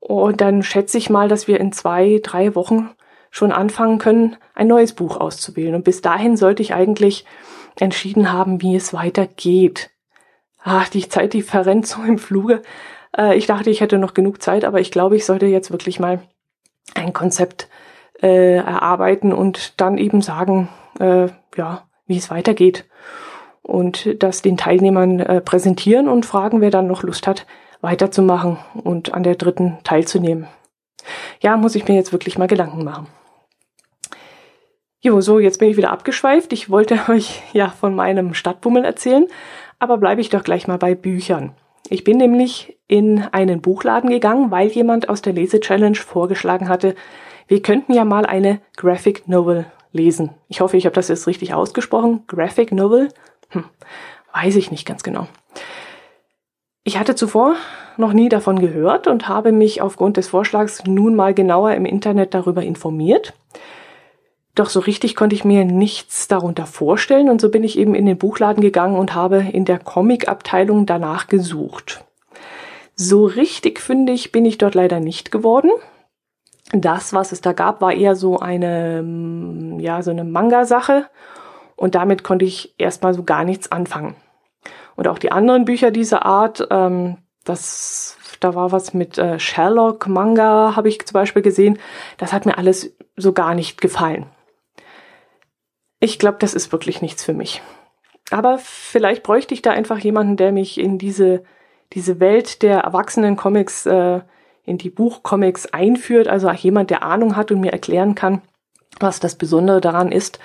Und 0.00 0.40
dann 0.40 0.62
schätze 0.62 0.98
ich 0.98 1.10
mal, 1.10 1.28
dass 1.28 1.48
wir 1.48 1.60
in 1.60 1.72
zwei, 1.72 2.20
drei 2.22 2.54
Wochen 2.54 2.90
schon 3.30 3.52
anfangen 3.52 3.98
können, 3.98 4.36
ein 4.54 4.66
neues 4.66 4.92
Buch 4.92 5.16
auszuwählen. 5.16 5.74
Und 5.74 5.84
bis 5.84 6.02
dahin 6.02 6.36
sollte 6.36 6.62
ich 6.62 6.74
eigentlich 6.74 7.24
entschieden 7.78 8.32
haben, 8.32 8.60
wie 8.60 8.76
es 8.76 8.92
weitergeht. 8.92 9.90
Ach, 10.62 10.88
die 10.88 11.08
Zeit, 11.08 11.32
die 11.32 11.42
verrennt 11.42 11.86
so 11.86 12.02
im 12.02 12.18
Fluge. 12.18 12.62
Äh, 13.16 13.36
ich 13.36 13.46
dachte, 13.46 13.70
ich 13.70 13.80
hätte 13.80 13.98
noch 13.98 14.12
genug 14.12 14.42
Zeit, 14.42 14.64
aber 14.64 14.80
ich 14.80 14.90
glaube, 14.90 15.16
ich 15.16 15.24
sollte 15.24 15.46
jetzt 15.46 15.70
wirklich 15.70 15.98
mal 15.98 16.22
ein 16.94 17.12
Konzept 17.12 17.68
äh, 18.20 18.56
erarbeiten 18.56 19.32
und 19.32 19.80
dann 19.80 19.98
eben 19.98 20.20
sagen, 20.20 20.68
äh, 21.00 21.28
ja, 21.56 21.88
wie 22.06 22.18
es 22.18 22.30
weitergeht. 22.30 22.84
Und 23.62 24.22
das 24.22 24.42
den 24.42 24.56
Teilnehmern 24.56 25.20
äh, 25.20 25.40
präsentieren 25.40 26.08
und 26.08 26.26
fragen, 26.26 26.60
wer 26.60 26.70
dann 26.70 26.88
noch 26.88 27.02
Lust 27.02 27.26
hat, 27.26 27.46
weiterzumachen 27.80 28.58
und 28.82 29.14
an 29.14 29.22
der 29.22 29.36
dritten 29.36 29.78
teilzunehmen. 29.84 30.48
Ja, 31.40 31.56
muss 31.56 31.74
ich 31.74 31.86
mir 31.86 31.94
jetzt 31.94 32.12
wirklich 32.12 32.38
mal 32.38 32.48
Gedanken 32.48 32.84
machen. 32.84 33.06
Jo, 35.00 35.20
so, 35.20 35.40
jetzt 35.40 35.58
bin 35.58 35.68
ich 35.68 35.76
wieder 35.76 35.90
abgeschweift. 35.90 36.52
Ich 36.52 36.70
wollte 36.70 36.98
euch 37.08 37.42
ja 37.52 37.68
von 37.68 37.94
meinem 37.94 38.34
Stadtbummel 38.34 38.84
erzählen, 38.84 39.26
aber 39.78 39.98
bleibe 39.98 40.20
ich 40.20 40.28
doch 40.28 40.44
gleich 40.44 40.68
mal 40.68 40.78
bei 40.78 40.94
Büchern. 40.94 41.54
Ich 41.88 42.04
bin 42.04 42.16
nämlich 42.16 42.78
in 42.86 43.24
einen 43.32 43.60
Buchladen 43.60 44.10
gegangen, 44.10 44.50
weil 44.50 44.68
jemand 44.68 45.08
aus 45.08 45.20
der 45.20 45.32
Lese-Challenge 45.32 45.96
vorgeschlagen 45.96 46.68
hatte, 46.68 46.94
wir 47.48 47.60
könnten 47.60 47.92
ja 47.92 48.04
mal 48.04 48.24
eine 48.24 48.60
Graphic 48.76 49.26
Novel 49.28 49.66
lesen. 49.90 50.30
Ich 50.48 50.60
hoffe, 50.60 50.76
ich 50.76 50.86
habe 50.86 50.94
das 50.94 51.08
jetzt 51.08 51.26
richtig 51.26 51.52
ausgesprochen. 51.52 52.22
Graphic 52.28 52.72
Novel? 52.72 53.08
Hm, 53.52 53.64
weiß 54.34 54.56
ich 54.56 54.70
nicht 54.70 54.86
ganz 54.86 55.02
genau. 55.02 55.28
Ich 56.84 56.98
hatte 56.98 57.14
zuvor 57.14 57.54
noch 57.96 58.12
nie 58.12 58.28
davon 58.28 58.58
gehört 58.58 59.06
und 59.06 59.28
habe 59.28 59.52
mich 59.52 59.80
aufgrund 59.80 60.16
des 60.16 60.28
Vorschlags 60.28 60.84
nun 60.84 61.14
mal 61.14 61.34
genauer 61.34 61.72
im 61.74 61.84
Internet 61.84 62.34
darüber 62.34 62.62
informiert. 62.62 63.34
Doch 64.54 64.68
so 64.68 64.80
richtig 64.80 65.14
konnte 65.14 65.34
ich 65.34 65.44
mir 65.44 65.64
nichts 65.64 66.28
darunter 66.28 66.66
vorstellen 66.66 67.30
und 67.30 67.40
so 67.40 67.50
bin 67.50 67.64
ich 67.64 67.78
eben 67.78 67.94
in 67.94 68.04
den 68.04 68.18
Buchladen 68.18 68.62
gegangen 68.62 68.98
und 68.98 69.14
habe 69.14 69.38
in 69.52 69.64
der 69.64 69.78
Comic-Abteilung 69.78 70.84
danach 70.84 71.28
gesucht. 71.28 72.04
So 72.94 73.24
richtig 73.24 73.80
fündig 73.80 74.32
bin 74.32 74.44
ich 74.44 74.58
dort 74.58 74.74
leider 74.74 75.00
nicht 75.00 75.30
geworden. 75.32 75.70
Das, 76.72 77.12
was 77.12 77.32
es 77.32 77.40
da 77.40 77.52
gab, 77.52 77.80
war 77.80 77.92
eher 77.92 78.14
so 78.14 78.38
eine, 78.38 79.02
mm, 79.02 79.80
ja, 79.80 80.02
so 80.02 80.10
eine 80.10 80.24
Manga-Sache 80.24 81.06
und 81.76 81.94
damit 81.94 82.24
konnte 82.24 82.44
ich 82.44 82.74
erstmal 82.78 83.14
so 83.14 83.22
gar 83.22 83.44
nichts 83.44 83.70
anfangen. 83.72 84.16
Und 84.96 85.08
auch 85.08 85.18
die 85.18 85.32
anderen 85.32 85.64
Bücher 85.64 85.90
dieser 85.90 86.24
Art, 86.24 86.66
ähm, 86.70 87.18
das, 87.44 88.16
da 88.40 88.54
war 88.54 88.72
was 88.72 88.94
mit 88.94 89.18
äh, 89.18 89.38
Sherlock 89.38 90.06
Manga, 90.06 90.76
habe 90.76 90.88
ich 90.88 91.04
zum 91.04 91.14
Beispiel 91.14 91.42
gesehen. 91.42 91.78
Das 92.18 92.32
hat 92.32 92.46
mir 92.46 92.58
alles 92.58 92.94
so 93.16 93.32
gar 93.32 93.54
nicht 93.54 93.80
gefallen. 93.80 94.26
Ich 96.00 96.18
glaube, 96.18 96.38
das 96.40 96.54
ist 96.54 96.72
wirklich 96.72 97.00
nichts 97.02 97.24
für 97.24 97.32
mich. 97.32 97.62
Aber 98.30 98.58
vielleicht 98.58 99.22
bräuchte 99.22 99.54
ich 99.54 99.62
da 99.62 99.70
einfach 99.70 99.98
jemanden, 99.98 100.36
der 100.36 100.52
mich 100.52 100.78
in 100.78 100.98
diese, 100.98 101.44
diese 101.92 102.18
Welt 102.20 102.62
der 102.62 102.80
erwachsenen 102.80 103.36
Comics, 103.36 103.86
äh, 103.86 104.20
in 104.64 104.78
die 104.78 104.90
Buchcomics 104.90 105.66
einführt. 105.66 106.28
Also 106.28 106.50
jemand, 106.50 106.90
der 106.90 107.02
Ahnung 107.02 107.36
hat 107.36 107.50
und 107.50 107.60
mir 107.60 107.72
erklären 107.72 108.14
kann, 108.14 108.42
was 109.00 109.20
das 109.20 109.36
Besondere 109.36 109.80
daran 109.80 110.12
ist. 110.12 110.38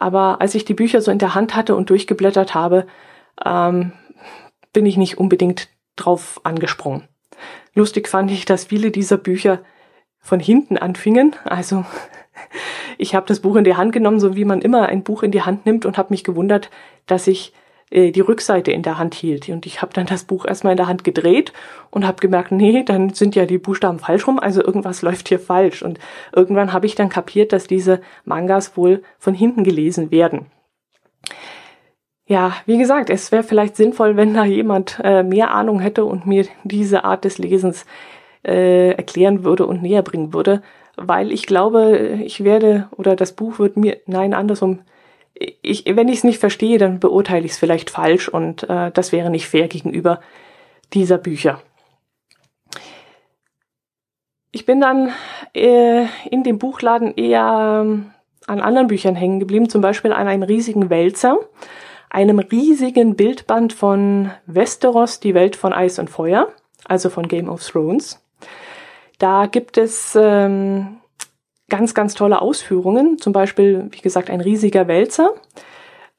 Aber 0.00 0.40
als 0.40 0.54
ich 0.54 0.64
die 0.64 0.74
Bücher 0.74 1.00
so 1.00 1.10
in 1.10 1.18
der 1.18 1.34
Hand 1.34 1.56
hatte 1.56 1.74
und 1.74 1.90
durchgeblättert 1.90 2.54
habe, 2.54 2.86
ähm, 3.44 3.92
bin 4.72 4.86
ich 4.86 4.96
nicht 4.96 5.18
unbedingt 5.18 5.68
drauf 5.96 6.40
angesprungen. 6.44 7.08
Lustig 7.74 8.06
fand 8.06 8.30
ich, 8.30 8.44
dass 8.44 8.66
viele 8.66 8.92
dieser 8.92 9.16
Bücher 9.16 9.60
von 10.20 10.38
hinten 10.38 10.78
anfingen. 10.78 11.34
Also 11.42 11.84
ich 12.98 13.16
habe 13.16 13.26
das 13.26 13.40
Buch 13.40 13.56
in 13.56 13.64
die 13.64 13.74
Hand 13.74 13.92
genommen, 13.92 14.20
so 14.20 14.36
wie 14.36 14.44
man 14.44 14.60
immer 14.60 14.86
ein 14.86 15.02
Buch 15.02 15.24
in 15.24 15.32
die 15.32 15.42
Hand 15.42 15.66
nimmt 15.66 15.84
und 15.84 15.98
habe 15.98 16.10
mich 16.10 16.22
gewundert, 16.22 16.70
dass 17.06 17.26
ich 17.26 17.52
äh, 17.90 18.10
die 18.10 18.20
Rückseite 18.20 18.72
in 18.72 18.82
der 18.82 18.98
Hand 18.98 19.14
hielt. 19.14 19.48
Und 19.48 19.66
ich 19.66 19.82
habe 19.82 19.92
dann 19.92 20.06
das 20.06 20.24
Buch 20.24 20.44
erstmal 20.44 20.72
in 20.72 20.76
der 20.76 20.88
Hand 20.88 21.04
gedreht 21.04 21.52
und 21.90 22.06
habe 22.06 22.20
gemerkt, 22.20 22.52
nee, 22.52 22.82
dann 22.82 23.10
sind 23.10 23.34
ja 23.34 23.46
die 23.46 23.58
Buchstaben 23.58 23.98
falsch 23.98 24.26
rum, 24.26 24.38
also 24.38 24.62
irgendwas 24.62 25.02
läuft 25.02 25.28
hier 25.28 25.38
falsch. 25.38 25.82
Und 25.82 25.98
irgendwann 26.34 26.72
habe 26.72 26.86
ich 26.86 26.94
dann 26.94 27.08
kapiert, 27.08 27.52
dass 27.52 27.66
diese 27.66 28.00
Mangas 28.24 28.76
wohl 28.76 29.02
von 29.18 29.34
hinten 29.34 29.64
gelesen 29.64 30.10
werden. 30.10 30.46
Ja, 32.26 32.52
wie 32.66 32.76
gesagt, 32.76 33.08
es 33.08 33.32
wäre 33.32 33.42
vielleicht 33.42 33.76
sinnvoll, 33.76 34.16
wenn 34.16 34.34
da 34.34 34.44
jemand 34.44 35.00
äh, 35.02 35.22
mehr 35.22 35.50
Ahnung 35.52 35.80
hätte 35.80 36.04
und 36.04 36.26
mir 36.26 36.46
diese 36.62 37.04
Art 37.04 37.24
des 37.24 37.38
Lesens 37.38 37.86
äh, 38.46 38.90
erklären 38.90 39.44
würde 39.44 39.66
und 39.66 39.82
näher 39.82 40.02
bringen 40.02 40.34
würde 40.34 40.62
weil 40.98 41.32
ich 41.32 41.46
glaube, 41.46 42.18
ich 42.24 42.42
werde 42.42 42.88
oder 42.96 43.14
das 43.14 43.32
Buch 43.32 43.58
wird 43.58 43.76
mir, 43.76 43.98
nein, 44.06 44.34
andersrum, 44.34 44.80
ich, 45.38 45.84
wenn 45.86 46.08
ich 46.08 46.18
es 46.18 46.24
nicht 46.24 46.40
verstehe, 46.40 46.78
dann 46.78 47.00
beurteile 47.00 47.44
ich 47.44 47.52
es 47.52 47.58
vielleicht 47.58 47.90
falsch 47.90 48.28
und 48.28 48.68
äh, 48.68 48.90
das 48.90 49.12
wäre 49.12 49.30
nicht 49.30 49.48
fair 49.48 49.68
gegenüber 49.68 50.20
dieser 50.92 51.18
Bücher. 51.18 51.60
Ich 54.50 54.64
bin 54.66 54.80
dann 54.80 55.12
äh, 55.54 56.06
in 56.30 56.42
dem 56.42 56.58
Buchladen 56.58 57.14
eher 57.14 57.82
ähm, 57.84 58.10
an 58.46 58.60
anderen 58.60 58.88
Büchern 58.88 59.14
hängen 59.14 59.40
geblieben, 59.40 59.68
zum 59.68 59.82
Beispiel 59.82 60.12
an 60.12 60.26
einem 60.26 60.42
riesigen 60.42 60.90
Wälzer, 60.90 61.38
einem 62.10 62.38
riesigen 62.38 63.14
Bildband 63.14 63.72
von 63.72 64.30
Westeros, 64.46 65.20
die 65.20 65.34
Welt 65.34 65.54
von 65.54 65.72
Eis 65.72 65.98
und 65.98 66.08
Feuer, 66.08 66.48
also 66.86 67.10
von 67.10 67.28
Game 67.28 67.48
of 67.48 67.64
Thrones. 67.64 68.24
Da 69.18 69.46
gibt 69.46 69.76
es 69.76 70.16
ähm, 70.18 70.97
ganz, 71.68 71.94
ganz 71.94 72.14
tolle 72.14 72.40
Ausführungen. 72.40 73.18
Zum 73.18 73.32
Beispiel, 73.32 73.88
wie 73.90 74.00
gesagt, 74.00 74.30
ein 74.30 74.40
riesiger 74.40 74.88
Wälzer. 74.88 75.30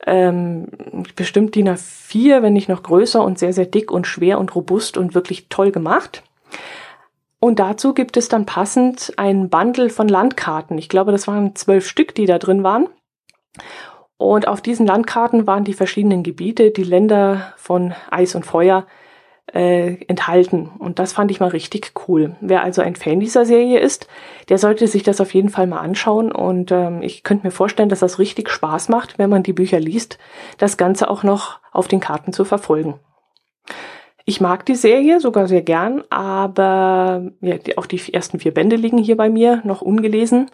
Ähm, 0.06 0.68
bestimmt 1.16 1.56
DIN 1.56 1.70
A4, 1.70 2.42
wenn 2.42 2.54
nicht 2.54 2.70
noch 2.70 2.84
größer 2.84 3.24
und 3.24 3.38
sehr, 3.38 3.52
sehr 3.52 3.66
dick 3.66 3.92
und 3.92 4.08
schwer 4.08 4.40
und 4.40 4.56
robust 4.56 4.98
und 4.98 5.14
wirklich 5.14 5.50
toll 5.50 5.72
gemacht. 5.72 6.24
Und 7.40 7.60
dazu 7.60 7.94
gibt 7.94 8.18
es 8.18 8.30
dann 8.30 8.46
passend 8.46 9.14
ein 9.18 9.50
Bundle 9.50 9.90
von 9.90 10.08
Landkarten. 10.08 10.78
Ich 10.78 10.90
glaube, 10.90 11.12
das 11.12 11.28
waren 11.28 11.56
zwölf 11.56 11.88
Stück, 11.88 12.16
die 12.16 12.26
da 12.26 12.38
drin 12.38 12.64
waren. 12.64 12.88
Und 14.18 14.48
auf 14.48 14.62
diesen 14.62 14.86
Landkarten 14.86 15.48
waren 15.48 15.64
die 15.64 15.74
verschiedenen 15.74 16.24
Gebiete, 16.24 16.72
die 16.72 16.84
Länder 16.84 17.54
von 17.56 17.94
Eis 18.12 18.36
und 18.36 18.46
Feuer 18.46 18.86
äh, 19.54 20.04
enthalten. 20.08 20.70
Und 20.80 21.00
das 21.00 21.14
fand 21.14 21.32
ich 21.32 21.40
mal 21.40 21.50
richtig 21.50 21.94
cool. 22.08 22.36
Wer 22.42 22.64
also 22.64 22.82
ein 22.82 22.96
Fan 22.96 23.20
dieser 23.20 23.46
Serie 23.46 23.80
ist, 23.80 24.08
der 24.50 24.58
sollte 24.58 24.88
sich 24.88 25.04
das 25.04 25.22
auf 25.22 25.34
jeden 25.34 25.50
Fall 25.50 25.68
mal 25.68 25.80
anschauen. 25.80 26.32
Und 26.32 26.72
ähm, 26.72 27.02
ich 27.02 27.24
könnte 27.24 27.48
mir 27.48 27.52
vorstellen, 27.52 27.90
dass 27.90 28.00
das 28.00 28.20
richtig 28.20 28.50
Spaß 28.50 28.90
macht, 28.90 29.18
wenn 29.18 29.30
man 29.30 29.44
die 29.44 29.54
Bücher 29.54 29.80
liest, 29.80 30.18
das 30.58 30.78
Ganze 30.78 31.10
auch 31.10 31.24
noch 31.24 31.60
auf 31.72 31.88
den 31.88 32.00
Karten 32.00 32.34
zu 32.34 32.46
verfolgen. 32.46 33.00
Ich 34.26 34.42
mag 34.42 34.66
die 34.66 34.76
Serie 34.76 35.20
sogar 35.20 35.48
sehr 35.48 35.64
gern, 35.64 36.04
aber 36.12 37.32
ja, 37.42 37.56
auch 37.78 37.88
die 37.88 38.14
ersten 38.14 38.40
vier 38.40 38.54
Bände 38.54 38.76
liegen 38.76 39.00
hier 39.00 39.18
bei 39.18 39.30
mir 39.30 39.62
noch 39.64 39.82
ungelesen. 39.82 40.52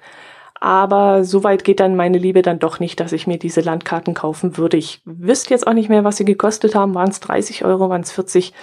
Aber 0.60 1.24
so 1.26 1.44
weit 1.44 1.64
geht 1.64 1.80
dann 1.80 1.96
meine 1.96 2.18
Liebe 2.18 2.42
dann 2.42 2.60
doch 2.60 2.80
nicht, 2.80 3.00
dass 3.00 3.12
ich 3.12 3.28
mir 3.28 3.38
diese 3.38 3.62
Landkarten 3.62 4.14
kaufen 4.14 4.58
würde. 4.58 4.78
Ich 4.78 5.02
wüsste 5.06 5.50
jetzt 5.52 5.68
auch 5.68 5.74
nicht 5.74 5.90
mehr, 5.90 6.04
was 6.04 6.18
sie 6.18 6.26
gekostet 6.26 6.76
haben. 6.76 6.96
Waren 6.96 7.10
es 7.10 7.20
30 7.20 7.66
Euro, 7.66 7.90
waren 7.90 8.02
es 8.02 8.12
40? 8.12 8.54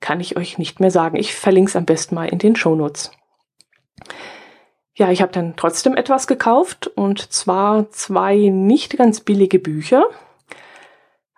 Kann 0.00 0.20
ich 0.20 0.36
euch 0.36 0.58
nicht 0.58 0.80
mehr 0.80 0.90
sagen. 0.90 1.16
Ich 1.16 1.34
verlinke 1.34 1.70
es 1.70 1.76
am 1.76 1.86
besten 1.86 2.14
mal 2.16 2.28
in 2.28 2.38
den 2.38 2.56
Shownotes. 2.56 3.12
Ja, 4.94 5.10
ich 5.10 5.22
habe 5.22 5.32
dann 5.32 5.54
trotzdem 5.56 5.94
etwas 5.94 6.26
gekauft 6.26 6.88
und 6.88 7.32
zwar 7.32 7.90
zwei 7.90 8.48
nicht 8.48 8.96
ganz 8.96 9.20
billige 9.20 9.58
Bücher. 9.58 10.04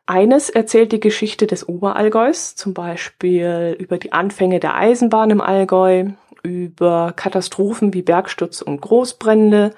Eines 0.07 0.49
erzählt 0.49 0.93
die 0.93 1.01
Geschichte 1.01 1.47
des 1.47 1.69
Oberallgäus, 1.69 2.55
zum 2.55 2.73
Beispiel 2.73 3.77
über 3.79 3.99
die 3.99 4.13
Anfänge 4.13 4.59
der 4.59 4.75
Eisenbahn 4.75 5.31
im 5.31 5.41
Allgäu, 5.41 6.07
über 6.43 7.13
Katastrophen 7.15 7.93
wie 7.93 8.03
Bergsturz 8.03 8.63
und 8.63 8.81
Großbrände 8.81 9.73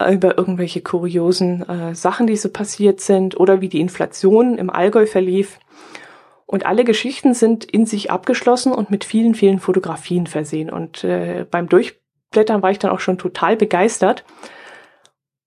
über 0.00 0.38
irgendwelche 0.38 0.80
kuriosen 0.80 1.68
äh, 1.68 1.94
Sachen, 1.94 2.26
die 2.26 2.36
so 2.36 2.50
passiert 2.50 3.00
sind 3.00 3.38
oder 3.38 3.60
wie 3.60 3.68
die 3.68 3.80
Inflation 3.80 4.56
im 4.56 4.70
Allgäu 4.70 5.06
verlief. 5.06 5.58
Und 6.46 6.64
alle 6.64 6.84
Geschichten 6.84 7.34
sind 7.34 7.64
in 7.64 7.84
sich 7.84 8.10
abgeschlossen 8.10 8.72
und 8.72 8.90
mit 8.90 9.04
vielen, 9.04 9.34
vielen 9.34 9.58
Fotografien 9.58 10.26
versehen. 10.26 10.70
Und 10.70 11.04
äh, 11.04 11.44
beim 11.50 11.68
Durchblättern 11.68 12.62
war 12.62 12.70
ich 12.70 12.78
dann 12.78 12.90
auch 12.90 13.00
schon 13.00 13.18
total 13.18 13.56
begeistert. 13.56 14.24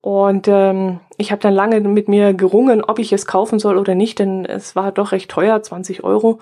Und 0.01 0.47
ähm, 0.47 0.99
ich 1.17 1.31
habe 1.31 1.41
dann 1.41 1.53
lange 1.53 1.79
mit 1.79 2.07
mir 2.07 2.33
gerungen, 2.33 2.83
ob 2.83 2.99
ich 2.99 3.13
es 3.13 3.25
kaufen 3.25 3.57
soll 3.57 3.77
oder 3.77 3.95
nicht, 3.95 4.19
denn 4.19 4.45
es 4.45 4.75
war 4.75 4.91
doch 4.91 5.11
recht 5.11 5.31
teuer, 5.31 5.61
20 5.61 6.03
Euro. 6.03 6.39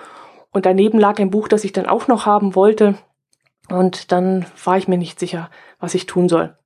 Und 0.52 0.66
daneben 0.66 1.00
lag 1.00 1.20
ein 1.20 1.30
Buch, 1.30 1.48
das 1.48 1.64
ich 1.64 1.72
dann 1.72 1.86
auch 1.86 2.08
noch 2.08 2.26
haben 2.26 2.56
wollte. 2.56 2.96
Und 3.70 4.12
dann 4.12 4.46
war 4.66 4.78
ich 4.78 4.88
mir 4.88 4.98
nicht 4.98 5.20
sicher, 5.20 5.50
was 5.80 5.94
ich 5.94 6.06
tun 6.06 6.28
soll. 6.28 6.59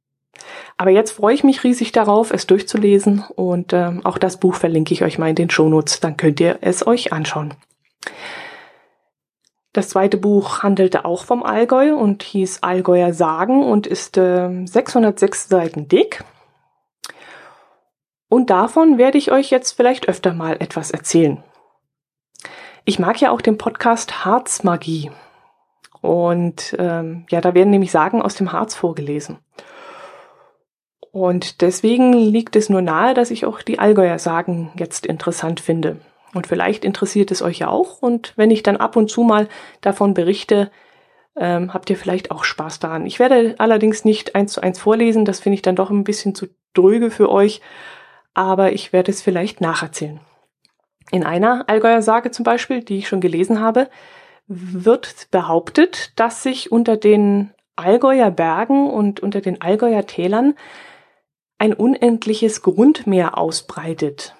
Aber 0.77 0.91
jetzt 0.91 1.11
freue 1.11 1.35
ich 1.35 1.43
mich 1.43 1.63
riesig 1.63 1.91
darauf, 1.91 2.31
es 2.31 2.47
durchzulesen 2.47 3.23
und 3.35 3.73
ähm, 3.73 4.05
auch 4.05 4.17
das 4.17 4.37
Buch 4.37 4.55
verlinke 4.55 4.93
ich 4.93 5.03
euch 5.03 5.17
mal 5.17 5.29
in 5.29 5.35
den 5.35 5.49
Shownotes, 5.49 5.99
dann 5.99 6.17
könnt 6.17 6.39
ihr 6.39 6.57
es 6.61 6.85
euch 6.85 7.13
anschauen. 7.13 7.53
Das 9.73 9.89
zweite 9.89 10.17
Buch 10.17 10.61
handelte 10.61 11.03
auch 11.03 11.23
vom 11.23 11.41
Allgäu 11.41 11.95
und 11.95 12.21
hieß 12.21 12.61
Allgäuer 12.61 13.13
Sagen 13.13 13.63
und 13.63 13.87
ist 13.87 14.17
äh, 14.17 14.65
606 14.65 15.49
Seiten 15.49 15.87
dick. 15.87 16.23
Und 18.29 18.49
davon 18.51 18.97
werde 18.97 19.17
ich 19.17 19.31
euch 19.31 19.49
jetzt 19.49 19.71
vielleicht 19.71 20.07
öfter 20.07 20.33
mal 20.33 20.57
etwas 20.59 20.91
erzählen. 20.91 21.43
Ich 22.85 22.99
mag 22.99 23.19
ja 23.19 23.31
auch 23.31 23.41
den 23.41 23.57
Podcast 23.57 24.25
Harzmagie. 24.25 25.11
Und 26.01 26.75
ähm, 26.77 27.25
ja, 27.29 27.41
da 27.41 27.53
werden 27.53 27.69
nämlich 27.69 27.91
Sagen 27.91 28.21
aus 28.21 28.35
dem 28.35 28.51
Harz 28.51 28.75
vorgelesen. 28.75 29.39
Und 31.13 31.61
deswegen 31.61 32.11
liegt 32.13 32.55
es 32.55 32.69
nur 32.69 32.81
nahe, 32.81 33.13
dass 33.13 33.29
ich 33.29 33.45
auch 33.45 33.61
die 33.61 33.77
Allgäuer 33.77 34.17
Sagen 34.17 34.71
jetzt 34.79 35.05
interessant 35.05 35.59
finde. 35.59 35.97
Und 36.33 36.47
vielleicht 36.47 36.83
interessiert 36.83 37.29
es 37.29 37.43
euch 37.43 37.59
ja 37.59 37.67
auch. 37.67 38.01
Und 38.01 38.33
wenn 38.35 38.49
ich 38.49 38.63
dann 38.63 38.77
ab 38.77 38.95
und 38.95 39.11
zu 39.11 39.21
mal 39.21 39.47
davon 39.81 40.15
berichte, 40.15 40.71
ähm, 41.35 41.71
habt 41.71 41.91
ihr 41.91 41.97
vielleicht 41.97 42.31
auch 42.31 42.43
Spaß 42.43 42.79
daran. 42.79 43.05
Ich 43.05 43.19
werde 43.19 43.53
allerdings 43.59 44.05
nicht 44.05 44.33
eins 44.33 44.53
zu 44.53 44.61
eins 44.61 44.79
vorlesen, 44.79 45.23
das 45.23 45.39
finde 45.39 45.53
ich 45.53 45.61
dann 45.61 45.75
doch 45.75 45.91
ein 45.91 46.03
bisschen 46.03 46.33
zu 46.33 46.47
dröge 46.73 47.11
für 47.11 47.29
euch, 47.29 47.61
aber 48.33 48.71
ich 48.71 48.91
werde 48.91 49.11
es 49.11 49.21
vielleicht 49.21 49.61
nacherzählen. 49.61 50.19
In 51.11 51.23
einer 51.23 51.65
Allgäuer 51.67 52.01
Sage 52.01 52.31
zum 52.31 52.43
Beispiel, 52.43 52.83
die 52.83 52.97
ich 52.97 53.07
schon 53.07 53.21
gelesen 53.21 53.59
habe, 53.61 53.87
wird 54.47 55.27
behauptet, 55.29 56.19
dass 56.19 56.41
sich 56.41 56.71
unter 56.71 56.97
den 56.97 57.51
Allgäuer 57.75 58.31
Bergen 58.31 58.89
und 58.89 59.19
unter 59.19 59.41
den 59.41 59.61
Allgäuer 59.61 60.07
Tälern 60.07 60.55
ein 61.57 61.73
unendliches 61.73 62.61
Grundmeer 62.61 63.37
ausbreitet. 63.37 64.35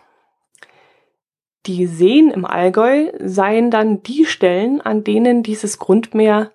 Die 1.66 1.88
Seen 1.88 2.30
im 2.30 2.46
Allgäu 2.46 3.12
seien 3.20 3.72
dann 3.72 4.04
die 4.04 4.26
Stellen, 4.26 4.82
an 4.82 5.06
denen 5.06 5.44
dieses 5.44 5.80
Grundmeer 5.80 6.52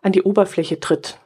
an 0.00 0.12
die 0.12 0.22
Oberfläche 0.22 0.80
tritt. 0.80 1.18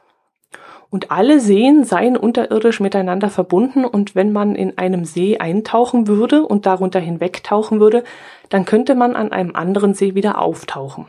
Und 0.89 1.11
alle 1.11 1.39
Seen 1.39 1.83
seien 1.83 2.17
unterirdisch 2.17 2.79
miteinander 2.79 3.29
verbunden 3.29 3.85
und 3.85 4.15
wenn 4.15 4.31
man 4.31 4.55
in 4.55 4.77
einem 4.77 5.05
See 5.05 5.37
eintauchen 5.37 6.07
würde 6.07 6.45
und 6.45 6.65
darunter 6.65 6.99
hinwegtauchen 6.99 7.79
würde, 7.79 8.03
dann 8.49 8.65
könnte 8.65 8.95
man 8.95 9.15
an 9.15 9.31
einem 9.31 9.55
anderen 9.55 9.93
See 9.93 10.15
wieder 10.15 10.39
auftauchen. 10.41 11.07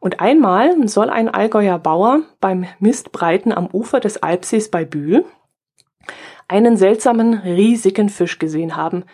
Und 0.00 0.20
einmal 0.20 0.88
soll 0.88 1.10
ein 1.10 1.28
Allgäuer 1.28 1.78
Bauer 1.78 2.22
beim 2.40 2.66
Mistbreiten 2.78 3.52
am 3.52 3.66
Ufer 3.66 4.00
des 4.00 4.22
Alpsees 4.22 4.70
bei 4.70 4.84
Bühl 4.84 5.24
einen 6.48 6.76
seltsamen, 6.76 7.34
riesigen 7.34 8.08
Fisch 8.08 8.38
gesehen 8.38 8.76
haben, 8.76 9.04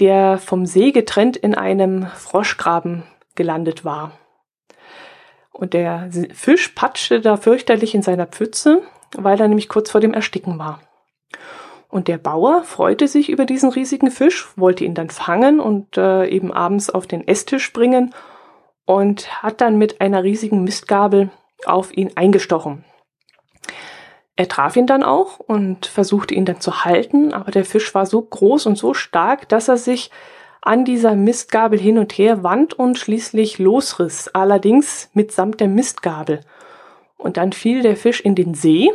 der 0.00 0.38
vom 0.38 0.66
See 0.66 0.92
getrennt 0.92 1.36
in 1.36 1.54
einem 1.54 2.06
Froschgraben 2.06 3.04
gelandet 3.34 3.84
war. 3.84 4.12
Und 5.52 5.72
der 5.72 6.08
Fisch 6.32 6.68
patschte 6.68 7.20
da 7.20 7.36
fürchterlich 7.36 7.94
in 7.94 8.02
seiner 8.02 8.26
Pfütze, 8.26 8.82
weil 9.16 9.40
er 9.40 9.48
nämlich 9.48 9.68
kurz 9.68 9.90
vor 9.90 10.00
dem 10.00 10.14
Ersticken 10.14 10.58
war. 10.58 10.80
Und 11.88 12.06
der 12.06 12.18
Bauer 12.18 12.64
freute 12.64 13.08
sich 13.08 13.30
über 13.30 13.46
diesen 13.46 13.70
riesigen 13.70 14.10
Fisch, 14.10 14.48
wollte 14.56 14.84
ihn 14.84 14.94
dann 14.94 15.08
fangen 15.08 15.58
und 15.58 15.96
äh, 15.96 16.26
eben 16.28 16.52
abends 16.52 16.90
auf 16.90 17.06
den 17.06 17.26
Esstisch 17.26 17.72
bringen 17.72 18.14
und 18.84 19.42
hat 19.42 19.60
dann 19.60 19.78
mit 19.78 20.00
einer 20.00 20.22
riesigen 20.22 20.64
Mistgabel 20.64 21.30
auf 21.64 21.96
ihn 21.96 22.12
eingestochen. 22.14 22.84
Er 24.38 24.46
traf 24.46 24.76
ihn 24.76 24.86
dann 24.86 25.02
auch 25.02 25.40
und 25.40 25.86
versuchte 25.86 26.32
ihn 26.32 26.44
dann 26.44 26.60
zu 26.60 26.84
halten, 26.84 27.32
aber 27.32 27.50
der 27.50 27.64
Fisch 27.64 27.92
war 27.92 28.06
so 28.06 28.22
groß 28.22 28.66
und 28.66 28.78
so 28.78 28.94
stark, 28.94 29.48
dass 29.48 29.66
er 29.66 29.76
sich 29.76 30.12
an 30.62 30.84
dieser 30.84 31.16
Mistgabel 31.16 31.76
hin 31.76 31.98
und 31.98 32.12
her 32.12 32.44
wand 32.44 32.72
und 32.72 32.96
schließlich 32.96 33.58
losriss, 33.58 34.28
allerdings 34.28 35.10
mitsamt 35.12 35.58
der 35.58 35.66
Mistgabel. 35.66 36.42
Und 37.16 37.36
dann 37.36 37.50
fiel 37.50 37.82
der 37.82 37.96
Fisch 37.96 38.20
in 38.20 38.36
den 38.36 38.54
See 38.54 38.92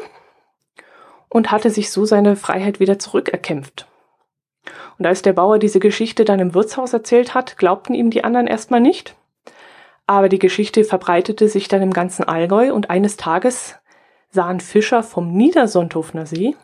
und 1.27 1.51
hatte 1.51 1.71
sich 1.71 1.91
so 1.91 2.05
seine 2.05 2.37
Freiheit 2.37 2.79
wieder 2.79 2.97
zurückerkämpft. 2.97 3.85
Und 4.97 5.05
als 5.05 5.23
der 5.23 5.33
Bauer 5.33 5.59
diese 5.59 5.81
Geschichte 5.81 6.23
dann 6.23 6.39
im 6.39 6.53
Wirtshaus 6.53 6.93
erzählt 6.93 7.33
hat, 7.33 7.57
glaubten 7.57 7.95
ihm 7.95 8.11
die 8.11 8.23
anderen 8.23 8.47
erstmal 8.47 8.79
nicht. 8.79 9.17
Aber 10.07 10.29
die 10.29 10.39
Geschichte 10.39 10.85
verbreitete 10.85 11.49
sich 11.49 11.67
dann 11.67 11.81
im 11.81 11.91
ganzen 11.91 12.23
Allgäu 12.23 12.71
und 12.71 12.89
eines 12.89 13.17
Tages 13.17 13.75
sahen 14.33 14.59
Fischer 14.59 15.03
vom 15.03 15.31
Niedersonthofener 15.31 16.25
See 16.25 16.55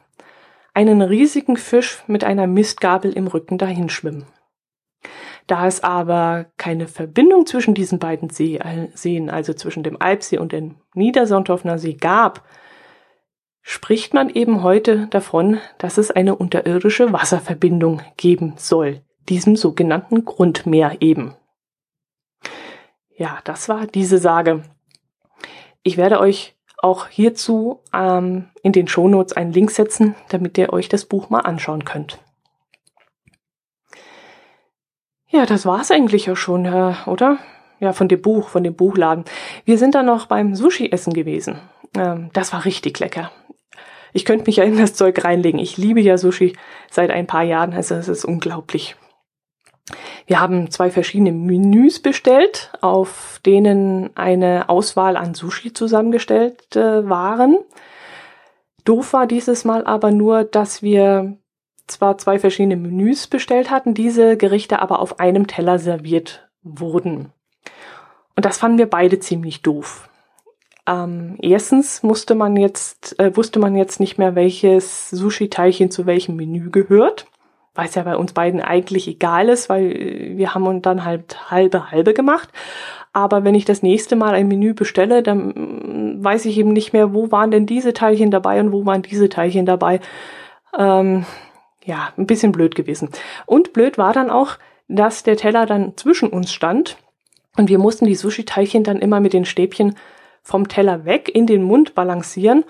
einen 0.73 1.01
riesigen 1.01 1.55
Fisch 1.55 2.03
mit 2.07 2.23
einer 2.23 2.47
Mistgabel 2.47 3.13
im 3.13 3.27
Rücken 3.27 3.57
dahinschwimmen. 3.57 4.25
Da 5.47 5.65
es 5.65 5.83
aber 5.83 6.47
keine 6.57 6.87
Verbindung 6.87 7.45
zwischen 7.45 7.73
diesen 7.73 7.99
beiden 7.99 8.29
See, 8.29 8.59
Seen, 8.93 9.29
also 9.29 9.53
zwischen 9.53 9.83
dem 9.83 10.01
Alpsee 10.01 10.37
und 10.37 10.51
dem 10.51 10.75
Niedersonthofener 10.93 11.79
See 11.79 11.93
gab, 11.93 12.43
spricht 13.61 14.13
man 14.13 14.29
eben 14.29 14.63
heute 14.63 15.07
davon, 15.07 15.59
dass 15.77 15.97
es 15.97 16.11
eine 16.11 16.35
unterirdische 16.35 17.13
Wasserverbindung 17.13 18.01
geben 18.17 18.53
soll, 18.57 19.01
diesem 19.27 19.55
sogenannten 19.55 20.25
Grundmeer 20.25 20.97
eben. 21.01 21.35
Ja, 23.15 23.39
das 23.43 23.69
war 23.69 23.85
diese 23.85 24.17
Sage. 24.17 24.63
Ich 25.83 25.97
werde 25.97 26.19
euch 26.19 26.55
auch 26.81 27.07
hierzu 27.07 27.81
ähm, 27.93 28.49
in 28.63 28.71
den 28.71 28.87
Shownotes 28.87 29.33
einen 29.33 29.53
Link 29.53 29.71
setzen, 29.71 30.15
damit 30.29 30.57
ihr 30.57 30.71
euch 30.73 30.89
das 30.89 31.05
Buch 31.05 31.29
mal 31.29 31.41
anschauen 31.41 31.85
könnt. 31.85 32.19
Ja, 35.27 35.45
das 35.45 35.65
war's 35.65 35.91
eigentlich 35.91 36.25
ja 36.25 36.35
schon, 36.35 36.65
oder? 37.05 37.37
Ja, 37.79 37.93
von 37.93 38.07
dem 38.07 38.21
Buch, 38.21 38.49
von 38.49 38.63
dem 38.63 38.75
Buchladen. 38.75 39.25
Wir 39.63 39.77
sind 39.77 39.95
dann 39.95 40.07
noch 40.07 40.25
beim 40.25 40.55
Sushi-Essen 40.55 41.13
gewesen. 41.13 41.59
Ähm, 41.95 42.29
das 42.33 42.51
war 42.51 42.65
richtig 42.65 42.99
lecker. 42.99 43.31
Ich 44.11 44.25
könnte 44.25 44.45
mich 44.47 44.57
ja 44.57 44.63
in 44.63 44.77
das 44.77 44.95
Zeug 44.95 45.23
reinlegen. 45.23 45.59
Ich 45.59 45.77
liebe 45.77 46.01
ja 46.01 46.17
Sushi 46.17 46.57
seit 46.89 47.11
ein 47.11 47.27
paar 47.27 47.43
Jahren, 47.43 47.73
also 47.73 47.95
es 47.95 48.07
ist 48.07 48.25
unglaublich. 48.25 48.95
Wir 50.29 50.39
haben 50.39 50.69
zwei 50.69 50.91
verschiedene 50.91 51.31
Menüs 51.31 51.99
bestellt, 51.99 52.71
auf 52.81 53.41
denen 53.47 54.15
eine 54.15 54.69
Auswahl 54.69 55.17
an 55.17 55.33
Sushi 55.33 55.73
zusammengestellt 55.73 56.75
äh, 56.75 57.09
waren. 57.09 57.57
Doof 58.85 59.13
war 59.13 59.25
dieses 59.25 59.65
Mal 59.65 59.87
aber 59.87 60.11
nur, 60.11 60.43
dass 60.43 60.83
wir 60.83 61.35
zwar 61.87 62.19
zwei 62.19 62.37
verschiedene 62.37 62.75
Menüs 62.75 63.25
bestellt 63.25 63.71
hatten, 63.71 63.95
diese 63.95 64.37
Gerichte 64.37 64.83
aber 64.83 64.99
auf 64.99 65.19
einem 65.19 65.47
Teller 65.47 65.79
serviert 65.79 66.47
wurden. 66.61 67.33
Und 68.35 68.45
das 68.45 68.59
fanden 68.59 68.77
wir 68.77 68.87
beide 68.87 69.17
ziemlich 69.17 69.63
doof. 69.63 70.09
Ähm, 70.85 71.37
erstens 71.41 72.03
musste 72.03 72.35
man 72.35 72.55
jetzt, 72.55 73.19
äh, 73.19 73.35
wusste 73.35 73.57
man 73.57 73.75
jetzt 73.75 73.99
nicht 73.99 74.19
mehr, 74.19 74.35
welches 74.35 75.09
Sushi-Teilchen 75.09 75.89
zu 75.89 76.05
welchem 76.05 76.35
Menü 76.35 76.69
gehört, 76.69 77.25
es 77.85 77.95
ja 77.95 78.03
bei 78.03 78.15
uns 78.15 78.33
beiden 78.33 78.61
eigentlich 78.61 79.07
egal 79.07 79.49
ist, 79.49 79.69
weil 79.69 79.91
äh, 79.91 80.37
wir 80.37 80.53
haben 80.53 80.67
uns 80.67 80.81
dann 80.81 81.05
halt 81.05 81.51
halbe 81.51 81.91
halbe 81.91 82.13
gemacht. 82.13 82.49
Aber 83.11 83.43
wenn 83.43 83.55
ich 83.55 83.65
das 83.65 83.81
nächste 83.81 84.15
Mal 84.15 84.33
ein 84.33 84.47
Menü 84.47 84.73
bestelle, 84.73 85.23
dann 85.23 85.47
mm, 85.47 86.23
weiß 86.23 86.45
ich 86.45 86.57
eben 86.57 86.73
nicht 86.73 86.93
mehr, 86.93 87.13
wo 87.13 87.31
waren 87.31 87.51
denn 87.51 87.65
diese 87.65 87.93
Teilchen 87.93 88.31
dabei 88.31 88.59
und 88.59 88.71
wo 88.71 88.85
waren 88.85 89.01
diese 89.01 89.29
Teilchen 89.29 89.65
dabei. 89.65 89.99
Ähm, 90.77 91.25
ja, 91.83 92.09
ein 92.17 92.27
bisschen 92.27 92.51
blöd 92.51 92.75
gewesen. 92.75 93.09
Und 93.45 93.73
blöd 93.73 93.97
war 93.97 94.13
dann 94.13 94.29
auch, 94.29 94.57
dass 94.87 95.23
der 95.23 95.37
Teller 95.37 95.65
dann 95.65 95.97
zwischen 95.97 96.29
uns 96.29 96.51
stand 96.51 96.97
und 97.57 97.69
wir 97.69 97.79
mussten 97.79 98.05
die 98.05 98.15
Sushi-Teilchen 98.15 98.83
dann 98.83 98.99
immer 98.99 99.19
mit 99.19 99.33
den 99.33 99.45
Stäbchen 99.45 99.95
vom 100.41 100.67
Teller 100.67 101.05
weg 101.05 101.29
in 101.33 101.45
den 101.45 101.63
Mund 101.63 101.95
balancieren. 101.95 102.63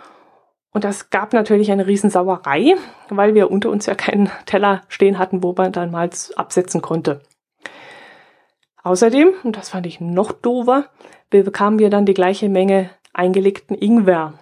Und 0.71 0.84
das 0.84 1.10
gab 1.10 1.34
natürlich 1.34 1.71
eine 1.71 1.88
Riesensauerei, 1.88 2.75
weil 3.10 3.34
wir 3.34 3.49
unter 3.49 3.69
uns 3.69 3.86
ja 3.86 3.95
keinen 3.95 4.29
Teller 4.45 4.82
stehen 4.88 5.17
hatten, 5.17 5.41
wo 5.41 5.53
man 5.53 5.71
dann 5.71 5.91
mal 5.91 6.10
absetzen 6.36 6.82
konnte. 6.82 7.21
Außerdem, 8.84 9.34
und 9.43 9.58
das 9.58 9.69
fand 9.69 9.86
ich 9.88 9.99
noch 9.99 10.32
doofer, 10.32 10.86
bekamen 11.29 11.79
wir 11.79 11.89
dann 11.89 12.05
die 12.05 12.13
gleiche 12.13 12.49
Menge 12.49 12.91
eingelegten 13.13 13.75
Ingwer. 13.75 14.34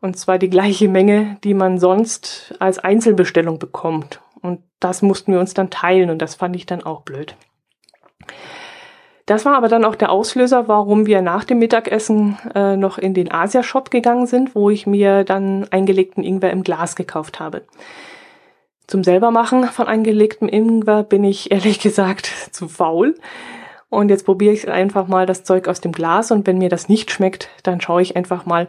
Und 0.00 0.16
zwar 0.16 0.38
die 0.38 0.50
gleiche 0.50 0.88
Menge, 0.88 1.38
die 1.42 1.54
man 1.54 1.78
sonst 1.78 2.54
als 2.60 2.78
Einzelbestellung 2.78 3.58
bekommt. 3.58 4.20
Und 4.40 4.62
das 4.78 5.02
mussten 5.02 5.32
wir 5.32 5.40
uns 5.40 5.54
dann 5.54 5.70
teilen 5.70 6.10
und 6.10 6.22
das 6.22 6.36
fand 6.36 6.54
ich 6.54 6.66
dann 6.66 6.82
auch 6.82 7.02
blöd. 7.02 7.36
Das 9.26 9.44
war 9.44 9.56
aber 9.56 9.68
dann 9.68 9.84
auch 9.84 9.96
der 9.96 10.12
Auslöser, 10.12 10.68
warum 10.68 11.06
wir 11.06 11.20
nach 11.20 11.42
dem 11.42 11.58
Mittagessen 11.58 12.38
äh, 12.54 12.76
noch 12.76 12.96
in 12.96 13.12
den 13.12 13.30
Asia-Shop 13.30 13.90
gegangen 13.90 14.26
sind, 14.26 14.54
wo 14.54 14.70
ich 14.70 14.86
mir 14.86 15.24
dann 15.24 15.66
eingelegten 15.70 16.22
Ingwer 16.22 16.52
im 16.52 16.62
Glas 16.62 16.94
gekauft 16.94 17.40
habe. 17.40 17.62
Zum 18.86 19.02
selbermachen 19.02 19.64
von 19.64 19.88
eingelegtem 19.88 20.48
Ingwer 20.48 21.02
bin 21.02 21.24
ich 21.24 21.50
ehrlich 21.50 21.80
gesagt 21.80 22.26
zu 22.52 22.68
faul. 22.68 23.16
Und 23.88 24.10
jetzt 24.10 24.26
probiere 24.26 24.54
ich 24.54 24.68
einfach 24.68 25.08
mal 25.08 25.26
das 25.26 25.42
Zeug 25.42 25.66
aus 25.66 25.80
dem 25.80 25.92
Glas 25.92 26.30
und 26.30 26.46
wenn 26.46 26.58
mir 26.58 26.68
das 26.68 26.88
nicht 26.88 27.10
schmeckt, 27.10 27.50
dann 27.64 27.80
schaue 27.80 28.02
ich 28.02 28.16
einfach 28.16 28.46
mal, 28.46 28.68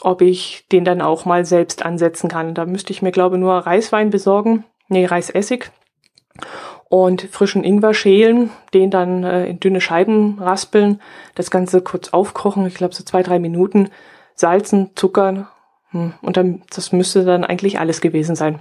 ob 0.00 0.22
ich 0.22 0.66
den 0.70 0.84
dann 0.84 1.00
auch 1.00 1.24
mal 1.24 1.44
selbst 1.44 1.84
ansetzen 1.84 2.28
kann. 2.28 2.54
Da 2.54 2.64
müsste 2.64 2.92
ich 2.92 3.02
mir, 3.02 3.12
glaube 3.12 3.38
nur 3.38 3.54
Reiswein 3.54 4.10
besorgen, 4.10 4.64
nee, 4.88 5.04
Reisessig 5.04 5.70
und 6.88 7.22
frischen 7.22 7.64
Ingwer 7.64 7.94
schälen, 7.94 8.50
den 8.72 8.90
dann 8.90 9.24
äh, 9.24 9.46
in 9.46 9.60
dünne 9.60 9.80
Scheiben 9.80 10.38
raspeln, 10.40 11.00
das 11.34 11.50
Ganze 11.50 11.80
kurz 11.80 12.10
aufkochen, 12.10 12.66
ich 12.66 12.74
glaube 12.74 12.94
so 12.94 13.04
zwei, 13.04 13.22
drei 13.22 13.38
Minuten, 13.38 13.90
salzen, 14.34 14.90
Zucker 14.94 15.48
hm, 15.90 16.14
und 16.22 16.36
dann, 16.36 16.62
das 16.70 16.92
müsste 16.92 17.24
dann 17.24 17.44
eigentlich 17.44 17.78
alles 17.78 18.00
gewesen 18.00 18.36
sein. 18.36 18.60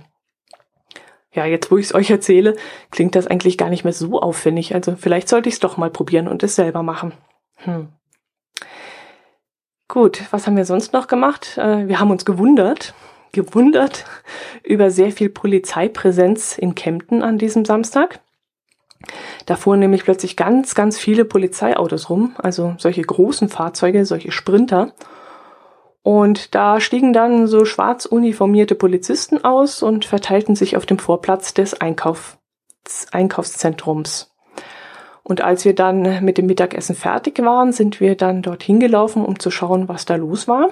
Ja, 1.34 1.46
jetzt 1.46 1.70
wo 1.70 1.78
ich 1.78 1.88
es 1.88 1.94
euch 1.94 2.10
erzähle, 2.10 2.56
klingt 2.92 3.16
das 3.16 3.28
eigentlich 3.28 3.58
gar 3.58 3.70
nicht 3.70 3.84
mehr 3.84 3.94
so 3.94 4.22
aufwendig. 4.22 4.74
Also 4.74 4.96
vielleicht 4.96 5.28
sollte 5.28 5.50
ich 5.50 5.56
es 5.56 5.60
doch 5.60 5.76
mal 5.76 5.90
probieren 5.90 6.30
und 6.30 6.44
es 6.44 6.56
selber 6.56 6.82
machen. 6.82 7.14
Hm. 7.58 7.90
Gut, 9.90 10.24
was 10.32 10.48
haben 10.48 10.56
wir 10.56 10.66
sonst 10.66 10.94
noch 10.94 11.08
gemacht? 11.08 11.58
Äh, 11.58 11.88
wir 11.88 12.00
haben 12.00 12.10
uns 12.10 12.26
gewundert, 12.26 12.94
gewundert 13.36 14.06
über 14.64 14.90
sehr 14.90 15.12
viel 15.12 15.30
Polizeipräsenz 15.30 16.58
in 16.58 16.74
Kempten 16.74 17.22
an 17.22 17.38
diesem 17.38 17.66
Samstag. 17.66 18.22
Da 19.46 19.56
fuhren 19.56 19.80
nämlich 19.80 20.04
plötzlich 20.04 20.36
ganz, 20.36 20.74
ganz 20.74 20.98
viele 20.98 21.26
Polizeiautos 21.26 22.10
rum, 22.10 22.36
also 22.38 22.74
solche 22.80 23.04
großen 23.04 23.50
Fahrzeuge, 23.50 24.06
solche 24.06 24.32
Sprinter. 24.32 24.94
Und 26.02 26.56
da 26.56 26.80
stiegen 26.80 27.14
dann 27.14 27.48
so 27.48 27.66
schwarz 27.66 28.06
uniformierte 28.06 28.76
Polizisten 28.76 29.44
aus 29.44 29.84
und 29.84 30.06
verteilten 30.06 30.56
sich 30.56 30.78
auf 30.78 30.86
dem 30.86 31.00
Vorplatz 31.00 31.54
des 31.54 31.80
Einkauf, 31.80 32.38
Einkaufszentrums. 33.12 34.32
Und 35.24 35.42
als 35.42 35.66
wir 35.66 35.74
dann 35.74 36.24
mit 36.24 36.38
dem 36.38 36.46
Mittagessen 36.46 36.96
fertig 36.96 37.40
waren, 37.40 37.72
sind 37.72 38.00
wir 38.00 38.16
dann 38.16 38.44
dorthin 38.44 38.80
gelaufen, 38.80 39.26
um 39.26 39.40
zu 39.40 39.50
schauen, 39.50 39.88
was 39.88 40.06
da 40.06 40.16
los 40.16 40.48
war. 40.48 40.70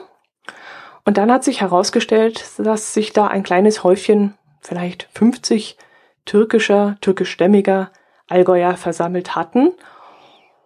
Und 1.06 1.18
dann 1.18 1.32
hat 1.32 1.44
sich 1.44 1.62
herausgestellt, 1.62 2.46
dass 2.58 2.94
sich 2.94 3.14
da 3.14 3.28
ein 3.28 3.44
kleines 3.44 3.84
Häufchen, 3.84 4.36
vielleicht 4.62 5.10
50 5.14 5.78
türkischer, 6.26 6.98
türkischstämmiger 7.02 7.92
Allgäuer 8.30 8.78
versammelt 8.78 9.36
hatten 9.36 9.74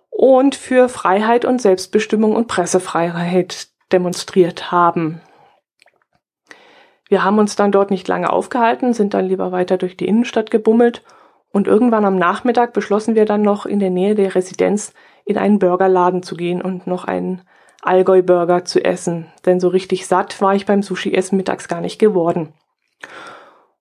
und 0.10 0.56
für 0.56 0.89
Freiheit 0.89 1.45
und 1.45 1.62
Selbstbestimmung 1.62 2.36
und 2.36 2.47
Pressefreiheit 2.47 3.67
demonstriert 3.91 4.71
haben. 4.71 5.21
Wir 7.10 7.23
haben 7.23 7.39
uns 7.39 7.56
dann 7.56 7.71
dort 7.71 7.89
nicht 7.89 8.08
lange 8.08 8.32
aufgehalten, 8.32 8.93
sind 8.93 9.13
dann 9.13 9.26
lieber 9.26 9.52
weiter 9.52 9.78
durch 9.78 9.95
die 9.97 10.08
Innenstadt 10.08 10.52
gebummelt 10.52 11.04
und 11.52 11.67
irgendwann 11.67 12.06
am 12.06 12.17
Nachmittag 12.17 12.73
beschlossen 12.73 13.15
wir 13.15 13.26
dann 13.26 13.41
noch 13.41 13.65
in 13.65 13.80
der 13.80 13.89
Nähe 13.89 14.13
der 14.13 14.36
Residenz 14.36 14.93
in 15.26 15.38
einen 15.38 15.60
Burgerladen 15.60 16.21
zu 16.21 16.36
gehen 16.36 16.62
und 16.62 16.86
noch 16.86 17.06
einen 17.06 17.41
Allgäu-Burger 17.82 18.66
zu 18.66 18.84
essen. 18.84 19.32
Denn 19.46 19.60
so 19.60 19.68
richtig 19.68 20.08
satt 20.08 20.42
war 20.42 20.56
ich 20.56 20.66
beim 20.66 20.82
Sushi-Essen 20.82 21.38
mittags 21.38 21.68
gar 21.68 21.82
nicht 21.82 22.00
geworden. 22.00 22.54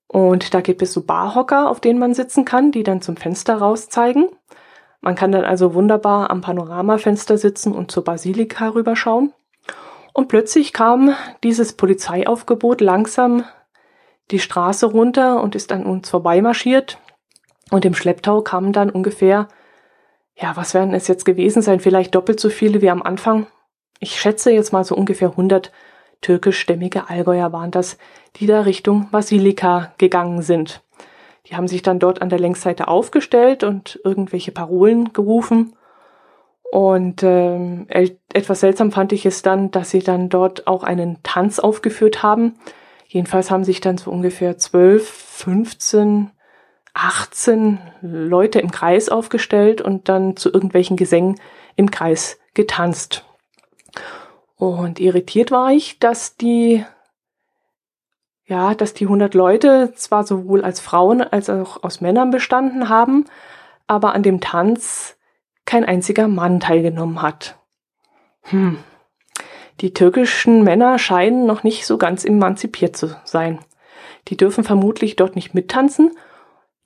Und 0.06 0.54
da 0.54 0.60
gibt 0.60 0.82
es 0.82 0.92
so 0.92 1.02
Barhocker, 1.02 1.68
auf 1.68 1.80
denen 1.80 1.98
man 1.98 2.14
sitzen 2.14 2.44
kann, 2.44 2.72
die 2.72 2.82
dann 2.82 3.02
zum 3.02 3.16
Fenster 3.16 3.56
raus 3.56 3.88
zeigen. 3.88 4.28
Man 5.00 5.14
kann 5.14 5.32
dann 5.32 5.44
also 5.44 5.74
wunderbar 5.74 6.30
am 6.30 6.40
Panoramafenster 6.40 7.38
sitzen 7.38 7.72
und 7.72 7.90
zur 7.90 8.04
Basilika 8.04 8.68
rüberschauen. 8.68 9.32
Und 10.12 10.28
plötzlich 10.28 10.72
kam 10.72 11.14
dieses 11.42 11.74
Polizeiaufgebot 11.74 12.80
langsam 12.80 13.44
die 14.30 14.38
Straße 14.38 14.86
runter 14.86 15.42
und 15.42 15.54
ist 15.54 15.72
an 15.72 15.84
uns 15.84 16.08
vorbeimarschiert. 16.08 16.98
Und 17.70 17.84
im 17.84 17.94
Schlepptau 17.94 18.40
kamen 18.40 18.72
dann 18.72 18.90
ungefähr, 18.90 19.48
ja, 20.34 20.56
was 20.56 20.74
werden 20.74 20.94
es 20.94 21.08
jetzt 21.08 21.24
gewesen 21.24 21.62
sein? 21.62 21.80
Vielleicht 21.80 22.14
doppelt 22.14 22.40
so 22.40 22.48
viele 22.48 22.80
wie 22.80 22.90
am 22.90 23.02
Anfang. 23.02 23.46
Ich 24.00 24.20
schätze 24.20 24.50
jetzt 24.50 24.72
mal 24.72 24.84
so 24.84 24.94
ungefähr 24.94 25.30
100 25.30 25.72
türkischstämmige 26.20 27.08
Allgäuer 27.08 27.52
waren 27.52 27.70
das, 27.70 27.98
die 28.36 28.46
da 28.46 28.62
Richtung 28.62 29.10
Basilika 29.10 29.92
gegangen 29.98 30.42
sind. 30.42 30.82
Die 31.46 31.56
haben 31.56 31.68
sich 31.68 31.82
dann 31.82 31.98
dort 31.98 32.22
an 32.22 32.28
der 32.28 32.38
Längsseite 32.38 32.88
aufgestellt 32.88 33.62
und 33.62 34.00
irgendwelche 34.02 34.50
Parolen 34.50 35.12
gerufen. 35.12 35.76
Und 36.72 37.22
ähm, 37.22 37.86
etwas 37.88 38.60
seltsam 38.60 38.90
fand 38.90 39.12
ich 39.12 39.24
es 39.24 39.42
dann, 39.42 39.70
dass 39.70 39.90
sie 39.90 40.00
dann 40.00 40.28
dort 40.28 40.66
auch 40.66 40.82
einen 40.82 41.22
Tanz 41.22 41.58
aufgeführt 41.58 42.22
haben. 42.22 42.54
Jedenfalls 43.06 43.50
haben 43.50 43.62
sich 43.62 43.80
dann 43.80 43.98
so 43.98 44.10
ungefähr 44.10 44.58
12, 44.58 45.08
15 45.08 46.30
18 46.96 47.78
Leute 48.00 48.58
im 48.58 48.70
Kreis 48.70 49.10
aufgestellt 49.10 49.82
und 49.82 50.08
dann 50.08 50.36
zu 50.36 50.50
irgendwelchen 50.50 50.96
Gesängen 50.96 51.38
im 51.76 51.90
Kreis 51.90 52.38
getanzt. 52.54 53.26
Und 54.56 55.00
irritiert 55.00 55.50
war 55.50 55.70
ich, 55.70 55.98
dass 55.98 56.36
die, 56.36 56.84
ja, 58.44 58.74
dass 58.74 58.94
die 58.94 59.04
100 59.04 59.34
Leute 59.34 59.92
zwar 59.94 60.24
sowohl 60.24 60.64
als 60.64 60.80
Frauen 60.80 61.22
als 61.22 61.50
auch 61.50 61.82
aus 61.82 62.00
Männern 62.00 62.30
bestanden 62.30 62.88
haben, 62.88 63.26
aber 63.86 64.14
an 64.14 64.22
dem 64.22 64.40
Tanz 64.40 65.18
kein 65.64 65.84
einziger 65.84 66.28
Mann 66.28 66.60
teilgenommen 66.60 67.22
hat. 67.22 67.58
Hm. 68.42 68.78
Die 69.80 69.92
türkischen 69.92 70.64
Männer 70.64 70.98
scheinen 70.98 71.44
noch 71.44 71.62
nicht 71.62 71.86
so 71.86 71.98
ganz 71.98 72.24
emanzipiert 72.24 72.96
zu 72.96 73.14
sein. 73.24 73.58
Die 74.28 74.36
dürfen 74.36 74.64
vermutlich 74.64 75.16
dort 75.16 75.36
nicht 75.36 75.52
mittanzen 75.52 76.12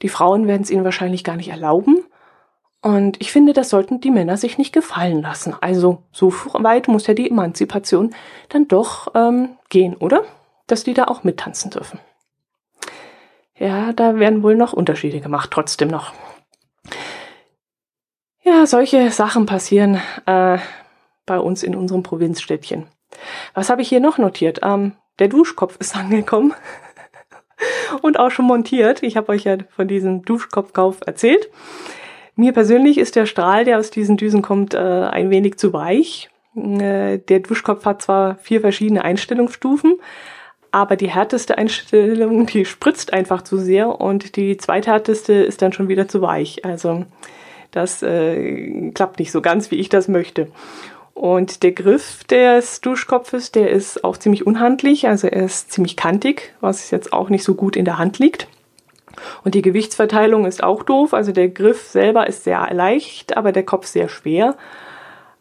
die 0.03 0.09
Frauen 0.09 0.47
werden 0.47 0.63
es 0.63 0.71
ihnen 0.71 0.85
wahrscheinlich 0.85 1.25
gar 1.25 1.37
nicht 1.37 1.51
erlauben. 1.51 2.05
Und 2.83 3.21
ich 3.21 3.31
finde, 3.31 3.53
das 3.53 3.69
sollten 3.69 4.01
die 4.01 4.11
Männer 4.11 4.37
sich 4.37 4.57
nicht 4.57 4.73
gefallen 4.73 5.21
lassen. 5.21 5.55
Also 5.61 6.03
so 6.13 6.33
weit 6.55 6.89
muss 6.89 7.07
ja 7.07 7.15
die 7.15 7.29
Emanzipation 7.29 8.15
dann 8.49 8.69
doch 8.69 9.09
ähm, 9.15 9.51
gehen, 9.69 9.97
oder? 9.97 10.25
Dass 10.67 10.85
die 10.85 10.95
da 10.95 11.05
auch 11.05 11.23
mittanzen 11.23 11.71
dürfen. 11.71 12.01
Ja, 13.59 13.93
da 13.93 14.19
werden 14.19 14.43
wohl 14.43 14.57
noch 14.57 14.73
Unterschiede 14.73 15.21
gemacht, 15.21 15.51
trotzdem 15.53 15.89
noch. 15.89 16.15
Ja, 18.43 18.65
solche 18.65 19.11
Sachen 19.11 19.45
passieren 19.45 20.01
äh, 20.25 20.59
bei 21.27 21.39
uns 21.39 21.63
in 21.63 21.77
unserem 21.77 22.03
Provinzstädtchen. 22.03 22.87
Was 23.53 23.69
habe 23.69 23.83
ich 23.83 23.91
hier 23.91 24.01
noch 24.01 24.17
notiert? 24.17 24.61
Ähm, 24.63 24.93
der 25.19 25.29
Duschkopf 25.29 25.77
ist 25.79 25.95
angekommen 25.97 26.55
und 28.01 28.19
auch 28.19 28.31
schon 28.31 28.47
montiert. 28.47 29.03
Ich 29.03 29.19
habe 29.19 29.29
euch 29.29 29.45
ja 29.45 29.59
von 29.69 29.87
diesem 29.87 30.23
Duschkopfkauf 30.23 31.01
erzählt. 31.07 31.51
Mir 32.41 32.55
persönlich 32.55 32.97
ist 32.97 33.17
der 33.17 33.27
Strahl, 33.27 33.67
der 33.67 33.79
aus 33.79 33.91
diesen 33.91 34.17
Düsen 34.17 34.41
kommt, 34.41 34.73
äh, 34.73 34.79
ein 34.79 35.29
wenig 35.29 35.59
zu 35.59 35.75
weich. 35.75 36.31
Äh, 36.57 37.19
der 37.19 37.41
Duschkopf 37.41 37.85
hat 37.85 38.01
zwar 38.01 38.37
vier 38.37 38.63
verschiedene 38.63 39.05
Einstellungsstufen, 39.05 39.97
aber 40.71 40.97
die 40.97 41.11
härteste 41.11 41.59
Einstellung, 41.59 42.47
die 42.53 42.65
spritzt 42.65 43.13
einfach 43.13 43.43
zu 43.43 43.59
sehr 43.59 44.01
und 44.01 44.37
die 44.37 44.57
zweithärteste 44.57 45.35
ist 45.35 45.61
dann 45.61 45.75
schon 45.75 45.89
wieder 45.89 46.09
zu 46.09 46.23
weich. 46.23 46.65
Also 46.65 47.05
das 47.73 48.03
äh, 48.03 48.91
klappt 48.93 49.19
nicht 49.19 49.33
so 49.33 49.43
ganz, 49.43 49.71
wie 49.71 49.77
ich 49.77 49.91
das 49.91 50.09
möchte. 50.09 50.49
Und 51.13 51.63
der 51.63 51.73
Griff 51.73 52.25
des 52.25 52.81
Duschkopfes, 52.81 53.53
der 53.53 53.69
ist 53.69 54.03
auch 54.03 54.17
ziemlich 54.17 54.47
unhandlich, 54.47 55.09
also 55.09 55.27
er 55.27 55.45
ist 55.45 55.73
ziemlich 55.73 55.95
kantig, 55.95 56.55
was 56.63 56.91
jetzt 56.91 57.13
auch 57.13 57.29
nicht 57.29 57.45
so 57.45 57.55
gut 57.55 57.77
in 57.77 57.85
der 57.85 57.99
Hand 57.99 58.19
liegt. 58.19 58.49
Und 59.45 59.55
die 59.55 59.63
Gewichtsverteilung 59.63 60.47
ist 60.47 60.63
auch 60.63 60.83
doof, 60.83 61.15
also 61.15 61.33
der 61.33 61.49
Griff 61.49 61.83
selber 61.83 62.27
ist 62.27 62.45
sehr 62.45 62.69
leicht, 62.73 63.37
aber 63.37 63.53
der 63.53 63.65
Kopf 63.65 63.87
sehr 63.87 64.09
schwer. 64.09 64.57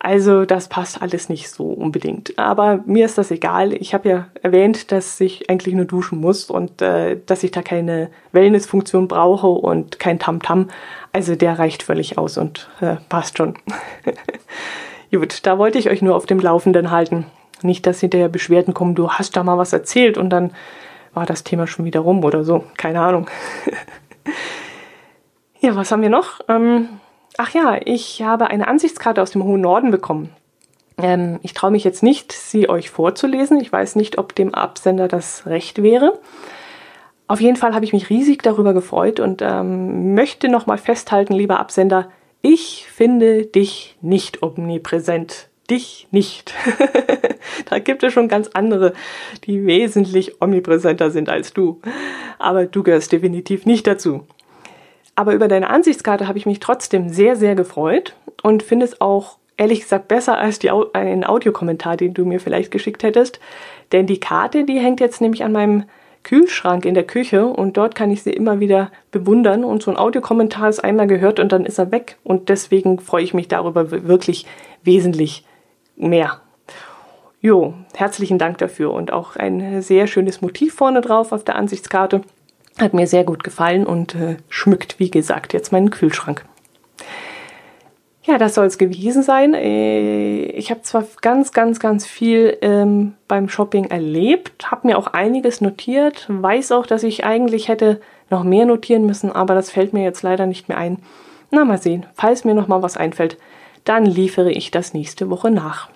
Also 0.02 0.46
das 0.46 0.70
passt 0.70 1.02
alles 1.02 1.28
nicht 1.28 1.50
so 1.50 1.66
unbedingt. 1.66 2.40
Aber 2.40 2.80
mir 2.86 3.06
ist 3.06 3.18
das 3.18 3.32
egal. 3.32 3.74
Ich 3.74 3.94
habe 3.94 4.10
ja 4.10 4.28
erwähnt, 4.42 4.94
dass 4.94 5.20
ich 5.20 5.50
eigentlich 5.50 5.76
nur 5.76 5.84
duschen 5.84 6.22
muss 6.22 6.50
und 6.50 6.82
äh, 6.82 7.18
dass 7.26 7.44
ich 7.44 7.52
da 7.52 7.62
keine 7.62 8.10
Wellnessfunktion 8.32 9.10
brauche 9.10 9.48
und 9.48 10.00
kein 10.00 10.18
Tamtam. 10.18 10.62
-Tam. 10.62 10.68
Also 11.12 11.36
der 11.36 11.60
reicht 11.60 11.84
völlig 11.84 12.18
aus 12.18 12.38
und 12.38 12.70
äh, 12.80 12.96
passt 13.10 13.38
schon. 13.38 13.56
Gut, 15.12 15.46
da 15.46 15.58
wollte 15.58 15.80
ich 15.80 15.90
euch 15.90 16.02
nur 16.02 16.16
auf 16.16 16.26
dem 16.26 16.40
Laufenden 16.40 16.92
halten. 16.92 17.26
Nicht, 17.62 17.86
dass 17.86 18.00
hinterher 18.00 18.30
Beschwerden 18.30 18.74
kommen, 18.74 18.96
du 18.96 19.10
hast 19.10 19.36
da 19.36 19.44
mal 19.44 19.58
was 19.58 19.74
erzählt 19.74 20.18
und 20.18 20.30
dann 20.30 20.52
war 21.14 21.26
das 21.26 21.44
Thema 21.44 21.68
schon 21.68 21.86
wieder 21.86 22.02
rum 22.02 22.24
oder 22.24 22.44
so. 22.44 22.64
Keine 22.78 23.02
Ahnung. 23.02 23.30
ja, 25.60 25.76
was 25.76 25.92
haben 25.92 26.02
wir 26.02 26.10
noch? 26.10 26.42
Ähm, 26.48 26.90
ach 27.38 27.52
ja, 27.52 27.80
ich 27.84 28.22
habe 28.22 28.48
eine 28.48 28.68
Ansichtskarte 28.68 29.22
aus 29.22 29.32
dem 29.32 29.44
hohen 29.44 29.62
Norden 29.62 29.92
bekommen. 29.92 30.30
Ähm, 30.98 31.40
ich 31.42 31.54
traue 31.54 31.72
mich 31.72 31.84
jetzt 31.84 32.04
nicht, 32.04 32.32
sie 32.32 32.70
euch 32.70 32.90
vorzulesen. 32.90 33.60
Ich 33.60 33.72
weiß 33.72 33.96
nicht, 33.96 34.18
ob 34.18 34.36
dem 34.36 34.54
Absender 34.54 35.08
das 35.08 35.46
recht 35.46 35.82
wäre. 35.82 36.20
Auf 37.28 37.42
jeden 37.42 37.58
Fall 37.58 37.76
habe 37.76 37.86
ich 37.86 37.94
mich 37.94 38.10
riesig 38.10 38.42
darüber 38.42 38.74
gefreut 38.74 39.20
und 39.20 39.42
ähm, 39.42 40.16
möchte 40.16 40.50
nochmal 40.50 40.80
festhalten, 40.80 41.34
lieber 41.34 41.60
Absender, 41.60 42.10
ich 42.42 42.88
finde 42.90 43.46
dich 43.46 43.98
nicht 44.02 44.42
omnipräsent. 44.42 45.50
Dich 45.70 46.08
nicht. 46.12 46.54
da 47.70 47.80
gibt 47.80 48.04
es 48.04 48.14
schon 48.14 48.28
ganz 48.28 48.50
andere, 48.54 48.94
die 49.46 49.66
wesentlich 49.66 50.42
omnipräsenter 50.42 51.12
sind 51.12 51.30
als 51.30 51.54
du. 51.54 51.80
Aber 52.40 52.66
du 52.66 52.84
gehörst 52.84 53.12
definitiv 53.12 53.66
nicht 53.66 53.86
dazu. 53.86 54.26
Aber 55.16 55.34
über 55.34 55.48
deine 55.48 55.70
Ansichtskarte 55.70 56.28
habe 56.28 56.38
ich 56.38 56.46
mich 56.46 56.60
trotzdem 56.60 57.10
sehr, 57.10 57.36
sehr 57.36 57.56
gefreut 57.56 58.16
und 58.42 58.64
finde 58.64 58.86
es 58.86 59.02
auch 59.02 59.38
ehrlich 59.58 59.82
gesagt 59.82 60.08
besser 60.08 60.38
als 60.38 60.60
die, 60.60 60.72
einen 60.72 61.26
Audiokommentar, 61.26 61.98
den 61.98 62.14
du 62.14 62.26
mir 62.26 62.40
vielleicht 62.40 62.72
geschickt 62.72 63.04
hättest. 63.04 63.40
Denn 63.92 64.08
die 64.08 64.20
Karte, 64.20 64.64
die 64.64 64.80
hängt 64.80 65.02
jetzt 65.02 65.20
nämlich 65.20 65.44
an 65.44 65.52
meinem 65.52 65.84
Kühlschrank 66.24 66.86
in 66.86 66.94
der 66.94 67.06
Küche 67.06 67.46
und 67.46 67.78
dort 67.78 67.96
kann 67.96 68.12
ich 68.12 68.24
sie 68.24 68.32
immer 68.32 68.60
wieder 68.60 68.92
bewundern 69.12 69.64
und 69.64 69.84
so 69.84 69.92
ein 69.92 69.98
Audiokommentar 69.98 70.70
ist 70.70 70.84
einmal 70.84 71.08
gehört 71.08 71.40
und 71.40 71.52
dann 71.52 71.66
ist 71.66 71.80
er 71.80 71.92
weg 71.92 72.18
und 72.24 72.50
deswegen 72.50 73.00
freue 73.00 73.24
ich 73.24 73.34
mich 73.34 73.48
darüber 73.48 73.92
wirklich 73.92 74.46
wesentlich 74.84 75.46
mehr. 76.00 76.42
Jo, 77.42 77.74
herzlichen 77.94 78.38
Dank 78.38 78.58
dafür 78.58 78.92
und 78.92 79.14
auch 79.14 79.36
ein 79.36 79.82
sehr 79.82 80.08
schönes 80.08 80.42
Motiv 80.42 80.74
vorne 80.74 81.02
drauf 81.02 81.32
auf 81.32 81.44
der 81.44 81.56
Ansichtskarte. 81.56 82.22
Hat 82.80 82.94
mir 82.94 83.08
sehr 83.08 83.24
gut 83.24 83.44
gefallen 83.44 83.86
und 83.86 84.16
äh, 84.16 84.38
schmückt, 84.50 85.00
wie 85.00 85.12
gesagt, 85.12 85.54
jetzt 85.54 85.72
meinen 85.72 85.90
Kühlschrank. 85.90 86.46
Ja, 88.24 88.38
das 88.38 88.56
soll 88.56 88.66
es 88.66 88.78
gewesen 88.78 89.24
sein. 89.24 89.54
Äh, 89.54 90.44
ich 90.52 90.70
habe 90.70 90.82
zwar 90.82 91.06
ganz, 91.22 91.52
ganz, 91.52 91.80
ganz 91.80 92.06
viel 92.06 92.58
ähm, 92.62 93.16
beim 93.28 93.50
Shopping 93.50 93.86
erlebt, 93.86 94.70
habe 94.72 94.88
mir 94.88 94.98
auch 94.98 95.08
einiges 95.08 95.62
notiert, 95.62 96.26
weiß 96.30 96.74
auch, 96.74 96.86
dass 96.86 97.04
ich 97.04 97.26
eigentlich 97.26 97.70
hätte 97.70 98.02
noch 98.30 98.44
mehr 98.44 98.66
notieren 98.66 99.06
müssen, 99.06 99.32
aber 99.32 99.56
das 99.56 99.72
fällt 99.72 99.94
mir 99.94 100.04
jetzt 100.04 100.22
leider 100.22 100.46
nicht 100.46 100.70
mehr 100.70 100.78
ein. 100.78 101.00
Na, 101.52 101.66
mal 101.66 101.80
sehen. 101.80 102.06
Falls 102.14 102.46
mir 102.46 102.54
noch 102.54 102.68
mal 102.68 102.84
was 102.84 102.98
einfällt, 102.98 103.38
dann 103.84 104.06
liefere 104.06 104.52
ich 104.52 104.72
das 104.72 104.94
nächste 104.94 105.30
Woche 105.30 105.52
nach. 105.52 105.90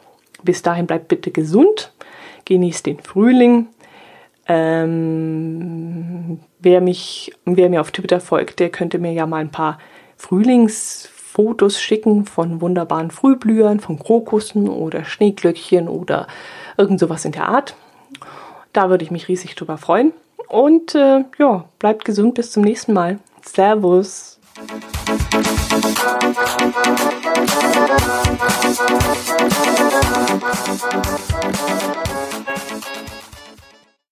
Bis 0.44 0.62
dahin 0.62 0.88
bleibt 0.88 1.08
bitte 1.08 1.32
gesund, 1.32 1.94
genießt 2.46 2.86
den 2.86 3.00
Frühling. 3.00 3.68
Ähm, 4.48 6.40
wer 6.60 6.82
mich, 6.82 7.34
wer 7.46 7.70
mir 7.70 7.82
auf 7.82 7.92
Twitter 7.92 8.20
folgt, 8.20 8.60
der 8.60 8.70
könnte 8.70 9.00
mir 9.00 9.14
ja 9.14 9.26
mal 9.26 9.38
ein 9.38 9.52
paar 9.52 9.80
Frühlingsfotos 10.18 11.80
schicken 11.80 12.26
von 12.26 12.62
wunderbaren 12.62 13.12
Frühblühern, 13.12 13.80
von 13.80 14.00
Krokussen 14.00 14.70
oder 14.70 15.06
Schneeglöckchen 15.06 15.88
oder 15.88 16.28
irgend 16.78 17.00
sowas 17.00 17.26
in 17.26 17.32
der 17.32 17.48
Art. 17.48 17.76
Da 18.74 18.90
würde 18.90 19.06
ich 19.06 19.12
mich 19.12 19.28
riesig 19.28 19.56
drüber 19.56 19.78
freuen. 19.78 20.14
Und 20.50 20.94
äh, 20.96 21.24
ja, 21.38 21.66
bleibt 21.80 22.06
gesund 22.06 22.36
bis 22.36 22.52
zum 22.52 22.64
nächsten 22.64 22.94
Mal. 22.94 23.20
Servus. 23.42 24.40
Thank 26.04 26.38
you. 32.08 32.13